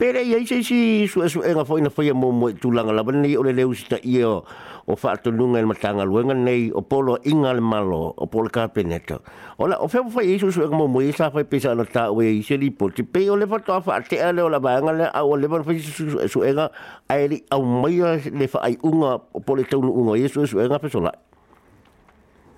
Pere 0.00 0.24
ia 0.24 0.40
isi 0.40 0.64
si 0.64 1.04
su 1.04 1.20
esu 1.20 1.42
e 1.44 1.52
nga 1.52 1.60
whaina 1.68 1.92
whaia 1.92 2.14
mō 2.16 2.30
mō 2.32 2.46
e 2.48 2.54
tūlanga 2.56 2.88
lawa 2.96 3.12
nei 3.12 3.34
o 3.36 3.42
le 3.44 3.52
leu 3.52 3.68
sita 3.76 3.98
ia 4.08 4.24
o 4.32 4.94
whaatununga 4.96 5.60
e 5.60 5.66
matanga 5.68 6.06
luenga 6.08 6.32
nei 6.32 6.70
o 6.72 6.80
polo 6.80 7.18
inga 7.28 7.52
le 7.52 7.60
malo 7.60 7.98
o 8.16 8.24
polo 8.32 8.48
kāpeneta. 8.48 9.18
O 9.60 9.68
la 9.68 9.76
o 9.76 9.84
whea 9.92 10.00
whai 10.16 10.24
isu 10.40 10.48
su 10.56 10.64
e 10.64 10.70
mō 10.72 10.88
mō 10.88 11.04
e 11.04 11.12
sa 11.12 11.28
whai 11.34 11.44
pesa 11.44 11.74
ana 11.76 11.84
tā 11.84 12.06
o 12.14 12.22
e 12.24 12.32
isi 12.40 12.56
lipo. 12.56 12.88
Ti 12.96 13.04
pei 13.04 13.28
o 13.28 13.36
le 13.36 13.44
whatoa 13.44 13.82
whaatea 13.84 14.32
le 14.32 14.40
o 14.40 14.48
la 14.48 14.56
vanga 14.70 14.96
le 15.02 15.12
au 15.12 15.36
o 15.36 15.36
le 15.36 15.52
whai 15.52 15.76
su 15.84 16.16
esu 16.24 16.44
e 16.48 16.52
nga 16.56 16.70
aeri 17.12 17.42
au 17.52 17.60
maia 17.68 18.16
le 18.24 18.48
whaai 18.54 18.78
unga 18.80 19.18
o 19.36 19.40
polo 19.44 19.60
taunu 19.68 19.92
unga 19.92 20.16
i 20.16 20.24
esu 20.30 20.48
esu 20.48 20.64
e 20.64 20.64
nga 20.70 20.80
pesolai. 20.80 21.12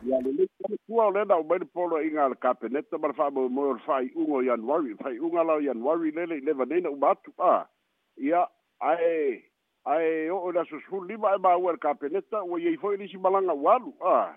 Ia 0.06 0.22
le 0.22 0.46
kua 0.86 1.10
le 1.10 1.24
na 1.24 1.36
mai 1.42 1.58
polo 1.74 2.00
inga 2.02 2.28
le 2.28 2.34
cabinet 2.42 2.86
ma 3.00 3.12
fa 3.12 3.30
mo 3.30 3.48
mo 3.48 3.64
fai 3.86 4.10
ungo 4.14 4.42
yan 4.44 4.60
januari 4.62 4.94
fai 5.00 5.18
unga 5.18 5.42
la 5.46 5.56
wari 5.86 6.10
le 6.14 6.26
le 6.26 6.38
le 6.40 6.52
vanena 6.52 6.90
u 6.90 6.96
batu 6.96 7.32
a 7.38 7.66
ia 8.16 8.44
ai 8.80 9.44
ai 9.84 10.28
o 10.30 10.50
la 10.52 10.64
so 10.64 10.78
sul 10.88 11.06
lima 11.06 11.38
ba 11.38 11.56
u 11.58 11.70
le 11.70 11.78
cabinet 11.78 12.24
o 12.32 12.56
ye 12.58 12.76
foi 12.76 12.96
ni 12.96 13.08
simalanga 13.08 13.52
walu 13.54 13.94
a 14.04 14.34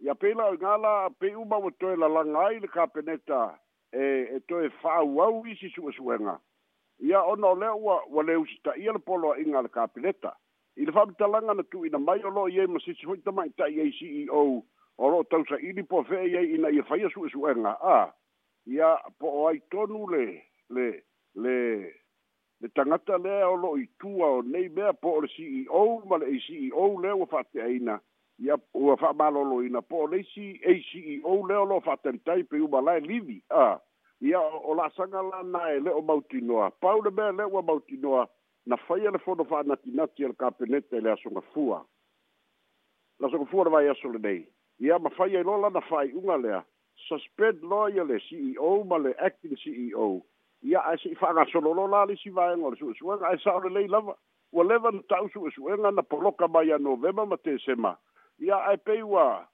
ya 0.00 0.14
pela 0.14 0.52
ngala 0.52 1.10
pe 1.18 1.34
u 1.36 1.44
ba 1.44 1.60
mo 1.60 1.70
to 1.70 1.96
la 1.96 2.06
langa 2.08 2.38
ai 2.46 2.58
le 2.60 2.68
cabinet 2.68 3.28
e 3.92 4.06
e 4.36 4.40
to 4.48 4.60
e 4.62 4.68
fa 4.82 5.02
u 5.02 5.20
au 5.22 5.44
isi 5.46 5.70
su 5.74 5.90
su 5.92 6.02
nga 6.04 6.38
ia 7.00 7.20
ona 7.24 7.54
le 7.54 7.68
u 7.74 7.84
wa 8.10 8.22
le 8.22 8.36
u 8.36 8.46
sta 8.46 8.74
i 8.76 8.86
le 8.88 8.98
polo 8.98 9.34
inga 9.38 9.62
le 9.62 9.68
cabinet 9.68 10.22
i 10.76 10.84
le 10.86 10.92
fa 10.92 11.04
talanga 11.18 11.54
na 11.54 11.62
tu 11.70 11.84
ina 11.86 11.98
mai 11.98 12.22
o 12.22 12.30
lo 12.30 12.46
ye 12.48 12.66
mo 12.66 12.78
si 12.78 12.94
foi 13.04 13.18
tama 13.18 13.44
ta 13.56 13.66
ye 13.66 13.90
o 14.30 14.62
o 14.98 15.08
lo'o 15.10 15.24
ini 15.62 15.82
po 15.86 16.02
fe 16.02 16.22
ye 16.30 16.54
ina 16.54 16.68
ia 16.70 16.82
faia 16.82 17.08
nga 17.56 17.74
a 17.82 18.12
ia 18.66 18.96
po 19.18 19.48
ai 19.48 19.58
tonu 19.70 20.06
le 20.10 20.42
le 20.74 20.98
le 21.34 21.92
le 22.60 22.68
tangata 22.74 23.16
le 23.18 23.42
o 23.44 23.54
lo'o 23.56 23.76
itua 23.78 24.26
o 24.26 24.42
nei 24.42 24.68
mea 24.68 24.92
po 24.92 25.08
o 25.16 25.20
le 25.20 25.28
ceo 25.28 26.02
ma 26.06 26.16
le 26.18 26.26
ei 26.26 26.40
ceo 26.40 26.74
o 26.74 26.94
ua 26.94 27.26
fa'ate'aina 27.26 28.00
ia 28.42 28.56
ua 28.74 28.96
fa'amalōlōina 28.96 29.82
po 29.82 30.02
o 30.06 30.06
leisi 30.06 30.58
ei 30.66 30.82
ceo 30.90 31.46
lea 31.46 31.60
o 31.60 31.64
lo'o 31.64 31.80
tai 32.24 32.42
pe 32.42 32.58
uma 32.58 32.80
lae 32.82 33.00
livi 33.00 33.38
a 33.50 33.78
ia 34.20 34.40
o 34.42 34.74
la 34.74 34.82
la'asaga 34.90 35.42
na 35.46 35.70
e 35.72 35.80
le'o 35.80 36.02
mautinoa 36.02 36.70
pau 36.80 37.00
le 37.02 37.10
mea 37.10 37.30
lea 37.32 37.46
ua 37.46 37.62
mautinoa 37.62 38.26
na 38.66 38.76
faia 38.76 39.10
le 39.10 39.18
fono 39.18 39.44
fa 39.44 39.62
na 39.62 39.76
le 39.84 40.32
kapeneta 40.34 40.96
i 40.96 41.00
le 41.00 41.12
asogafua 41.12 41.86
le 43.20 43.26
asogafua 43.26 43.64
le 43.64 43.70
vai 43.70 43.88
aso 43.88 44.10
lenei 44.10 44.42
ia 44.80 44.98
mafai 44.98 45.36
ai 45.36 45.42
loa 45.42 45.58
lana 45.58 45.80
fa'ai'uga 45.80 46.36
lea 46.42 46.62
suspend 47.08 47.62
loa 47.62 47.88
le 47.88 48.18
ceo 48.20 48.84
ma 48.84 48.98
le 48.98 49.14
acting 49.18 49.56
ceo 49.58 50.22
ia 50.62 50.80
ae 50.86 50.96
se'i 51.02 51.14
fa'agasololo 51.14 51.86
la 51.90 52.04
lisi 52.06 52.30
vaega 52.30 52.62
o 52.66 52.70
le 52.70 52.76
su'esu'ega 52.76 53.26
ae 53.28 53.38
sa 53.38 53.54
lava 53.90 54.14
ua 54.52 54.64
leva 54.64 54.90
na 54.90 55.02
ta'u 55.08 55.28
su'esu'ega 55.28 55.90
na 55.90 56.02
poloka 56.02 56.48
mai 56.48 56.70
a 56.72 56.78
novema 56.78 57.24
ma 57.26 57.36
tesema 57.36 57.96
ia 58.38 58.56
ae 58.70 58.76
pei 58.76 59.02
ua 59.02 59.48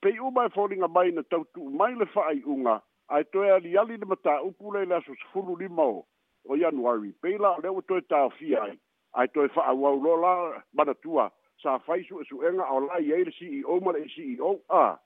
pei 0.00 0.16
uma 0.20 0.46
e 0.46 0.48
foliga 0.48 0.88
mai 0.88 1.10
na 1.12 1.22
tautu'u 1.22 1.70
mai 1.70 1.94
le 1.96 2.06
fa'ai'uga 2.06 2.80
ae 3.08 3.24
toe 3.24 3.50
aliali 3.52 3.96
le 3.98 4.06
matā'upu 4.06 4.72
lei 4.72 4.86
le 4.86 4.94
aso 4.96 5.14
sefulu 5.14 5.56
lima 5.60 5.82
o 5.82 6.04
o 6.48 6.56
ianuari 6.56 7.12
pei 7.20 7.36
la 7.38 7.52
o 7.56 7.60
lea 7.60 7.72
ua 7.72 7.82
toe 7.82 8.00
tāfia 8.00 8.62
ai 8.64 8.78
ae 9.12 9.28
toe 9.28 9.48
fa'auau 9.48 10.00
lo 10.00 10.16
la 10.16 10.62
manatua 10.72 11.30
sa 11.64 11.78
fai 11.80 12.00
e 12.00 12.24
su 12.28 12.42
enga 12.44 12.62
au 12.68 12.80
la 12.84 12.98
ye 13.00 13.24
le 13.24 13.32
si 13.32 13.48
e 13.60 13.62
o 13.64 13.80
ma 13.80 13.90
le 13.96 14.04
si 14.14 14.36
e 14.36 14.38
o 14.44 14.60
a 14.68 14.98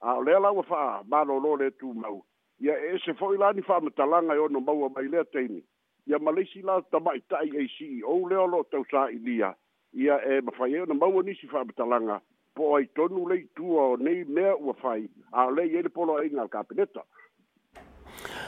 a 0.00 0.20
le 0.22 0.38
la 0.38 0.50
wa 0.54 0.62
fa 0.62 1.02
ba 1.04 1.24
no 1.26 1.36
lo 1.42 1.56
le 1.58 1.72
tu 1.74 1.90
mau 1.92 2.22
ya 2.60 2.72
e 2.78 2.96
se 3.02 3.10
la 3.36 3.50
ni 3.52 3.62
fa 3.62 3.80
ma 3.82 3.90
talanga 3.90 4.34
yo 4.38 4.46
no 4.48 4.60
mau 4.62 4.88
ba 4.94 5.02
ile 5.02 5.24
te 5.34 5.42
ni 5.50 5.58
ya 6.06 6.18
ma 6.22 6.30
le 6.30 6.46
si 6.46 6.62
la 6.62 6.78
ta 6.90 7.00
mai 7.00 7.18
ta 7.28 7.42
ye 7.42 7.66
si 7.76 8.00
o 8.06 8.14
le 8.30 8.36
lo 8.46 8.62
ta 8.70 8.78
sa 8.90 9.10
i 9.10 9.18
dia 9.18 9.50
ya 9.92 10.22
e 10.22 10.38
ma 10.40 10.52
fa 10.54 10.68
ye 10.70 10.86
no 10.86 10.94
mau 10.94 11.18
ni 11.20 11.34
si 11.34 11.48
fa 11.50 11.64
ma 11.66 11.72
talanga 11.74 12.22
po 12.54 12.76
ai 12.78 12.86
tonu 12.94 13.26
le 13.28 13.42
tu 13.58 13.74
o 13.74 13.96
nei 13.96 14.22
me 14.24 14.46
wa 14.54 14.72
fa 14.74 14.94
a 15.34 15.50
le 15.50 15.66
ye 15.66 15.82
le 15.82 15.90
polo 15.90 16.20
ai 16.22 16.30
na 16.30 16.46
kapeneta 16.46 17.02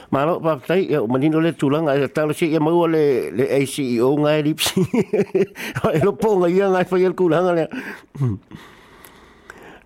Malu 0.07 0.39
pa 0.39 0.55
tai 0.63 0.87
e 0.87 0.95
manin 1.03 1.35
ole 1.35 1.51
tulanga 1.53 1.91
e 1.95 2.07
tala 2.07 2.33
sih. 2.33 2.55
e 2.55 2.59
mau 2.59 2.87
le 2.87 3.29
le 3.31 3.43
ACEO 3.59 4.15
ngai 4.19 4.43
lipsi. 4.43 4.79
E 5.91 5.99
lo 6.03 6.15
po 6.15 6.37
ngai 6.39 6.55
ya, 6.55 6.67
ngai 6.71 6.85
fa 6.87 6.95
yel 6.97 7.11
kulanga 7.13 7.51
le. 7.51 7.65
Lah, 7.67 7.67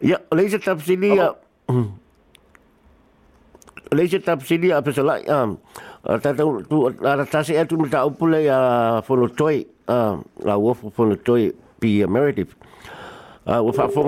ya, 0.01 0.17
le 0.36 0.49
se 0.49 0.60
tap 0.62 0.77
sili 0.86 1.17
ya. 1.17 1.34
Le 3.91 4.03
se 4.07 4.19
tap 4.21 4.45
sili 4.45 4.69
a 4.71 4.81
pe 4.81 4.91
sala 4.93 5.17
ya. 5.25 5.39
tu 6.69 6.77
ara 7.03 7.25
ta 7.25 7.41
se 7.43 7.57
tu 7.65 7.75
ta 7.89 8.05
upule 8.05 8.43
ya 8.45 9.01
fo 9.01 9.15
lo 9.15 9.27
toi. 9.27 9.65
Ah, 9.88 10.19
la 10.45 10.55
wo 10.55 10.73
fo 10.73 11.01
lo 11.03 11.15
toi 11.17 11.49
pi 11.81 12.01
emeritive. 12.05 12.53
Ah, 13.45 13.62
wo 13.62 13.71
fa 13.73 13.88
fo 13.89 14.01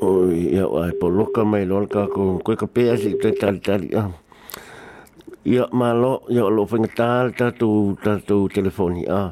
o 0.00 0.28
ia 0.28 0.68
o 0.68 0.82
ai 0.84 0.92
po 0.92 1.08
loka 1.08 1.40
mai 1.44 1.64
lo 1.64 1.80
ka 1.88 2.08
ko 2.12 2.36
ko 2.44 2.52
ka 2.52 2.66
pe 2.68 2.92
asi 2.92 3.16
te 3.16 3.32
tal 3.32 3.56
tal 3.64 3.80
ia 3.88 4.04
ah. 4.04 4.10
ia 5.48 5.64
ma 5.72 5.96
lo 5.96 6.20
ia 6.28 6.44
lo 6.52 6.68
fa 6.68 6.76
ngi 6.76 6.90
tal 6.92 7.32
ta 7.32 7.48
tu 7.48 7.96
ta 8.04 8.20
tu 8.20 8.44
telefoni 8.52 9.08
a 9.08 9.12
ah. 9.16 9.28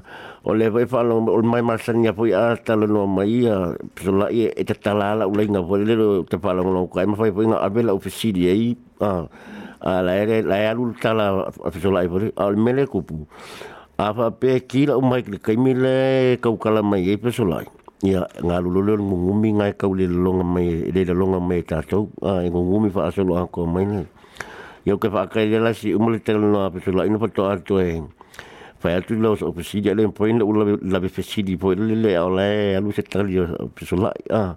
o 0.49 0.55
le 0.57 0.71
vai 0.73 0.87
fa 0.89 1.03
lo 1.05 1.21
o 1.21 1.39
mai 1.45 1.61
mar 1.61 1.81
sania 1.85 2.17
po 2.17 2.25
ia 2.25 2.41
ah, 2.41 2.53
ta 2.57 2.75
lo 2.81 2.87
no 2.89 3.05
mai 3.05 3.45
ia 3.45 3.77
so 4.01 4.11
la 4.17 4.33
ia 4.33 4.49
e 4.57 4.65
te 4.65 4.73
tala 4.73 5.13
la 5.21 5.29
ulai 5.29 5.53
nga 5.53 5.61
po 5.61 5.77
le 5.77 5.93
lo 5.95 6.09
te 6.25 6.41
fa 6.41 6.57
lo 6.57 6.65
no 6.65 6.89
ka 6.89 7.05
ma 7.05 7.15
fa 7.21 7.29
poi 7.29 7.45
nga 7.45 7.61
a 7.61 7.69
vela 7.69 7.93
ofisi 7.93 8.33
di 8.33 8.49
ai 8.49 8.73
a 9.05 9.13
a 9.85 9.93
la 10.01 10.13
ere 10.17 10.41
la 10.49 10.57
ia 10.65 10.73
lu 10.73 10.97
ta 10.97 11.13
la 11.13 11.45
so 11.77 11.91
la 11.93 12.09
po 12.09 12.17
a 12.41 12.45
mele 12.57 12.87
ku 12.89 13.05
a 14.01 14.07
fa 14.17 14.33
pe 14.33 14.65
ki 14.65 14.89
la 14.89 14.97
mai 14.97 15.21
ka 15.21 15.53
mi 15.61 15.77
le 15.77 15.97
ka 16.41 16.49
ka 16.57 16.71
la 16.73 16.81
mai 16.81 17.05
e 17.13 17.21
pe 17.21 17.29
so 17.29 17.45
lai 17.45 17.69
ia 18.05 18.25
ngā 18.45 18.57
lulule 18.61 18.99
o 18.99 19.01
ngungumi 19.05 19.53
ngai 19.59 19.73
kau 19.81 19.95
le 19.97 20.07
longa 20.07 20.45
mai 20.45 20.69
le 20.93 21.05
le 21.05 21.15
longa 21.15 21.39
mai 21.41 21.63
tātou 21.63 22.11
a 22.23 22.43
e 22.45 22.51
ngungumi 22.51 22.91
wha 22.95 23.07
asolo 23.09 23.37
a 23.41 23.47
kua 23.47 23.67
mai 23.67 23.85
nei 23.87 24.05
iau 24.85 24.99
ke 25.01 25.09
whakai 25.09 25.47
le 25.49 25.59
lasi 25.65 25.95
umale 25.97 26.19
tele 26.21 26.45
no 26.45 26.67
a 26.67 26.71
pesula 26.71 27.07
ino 27.07 27.19
pato 27.19 27.49
ato 27.49 27.79
e 27.81 28.03
whai 28.83 28.95
atu 28.99 29.15
leo 29.17 29.35
sa 29.37 29.47
opesidi 29.47 29.89
ale 29.91 30.07
mpoi 30.07 30.33
na 30.33 30.45
ula 30.45 30.77
labe 30.83 31.09
fesidi 31.09 31.57
po 31.57 31.73
e 31.73 31.77
lele 31.77 32.13
a 32.17 32.25
ola 32.27 32.45
e 32.45 32.75
alu 32.77 32.93
se 32.93 33.03
tali 33.03 33.39
o 33.41 33.69
pesula 33.75 34.13
a 34.31 34.53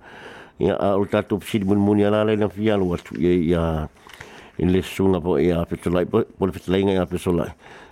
ia 0.59 0.75
a 0.75 0.97
ula 0.99 1.07
tato 1.07 1.35
opesidi 1.35 1.63
muni 1.65 1.79
muni 1.81 2.03
ala 2.03 2.25
le 2.25 2.35
na 2.35 2.49
fialo 2.49 2.85
watu 2.91 3.15
e, 3.15 3.23
ia 3.31 3.33
ia 3.33 3.89
e 4.57 4.63
in 4.63 4.71
le 4.73 4.81
sunga 4.81 5.21
po 5.21 5.37
e 5.37 5.51
a 5.51 5.63
pesula 5.63 6.01
e 6.03 6.07
po 6.07 6.19
le 6.19 6.51
pesula 6.51 6.77
inga 6.83 6.99
a 7.01 7.05
pesula 7.07 7.47
ia 7.47 7.55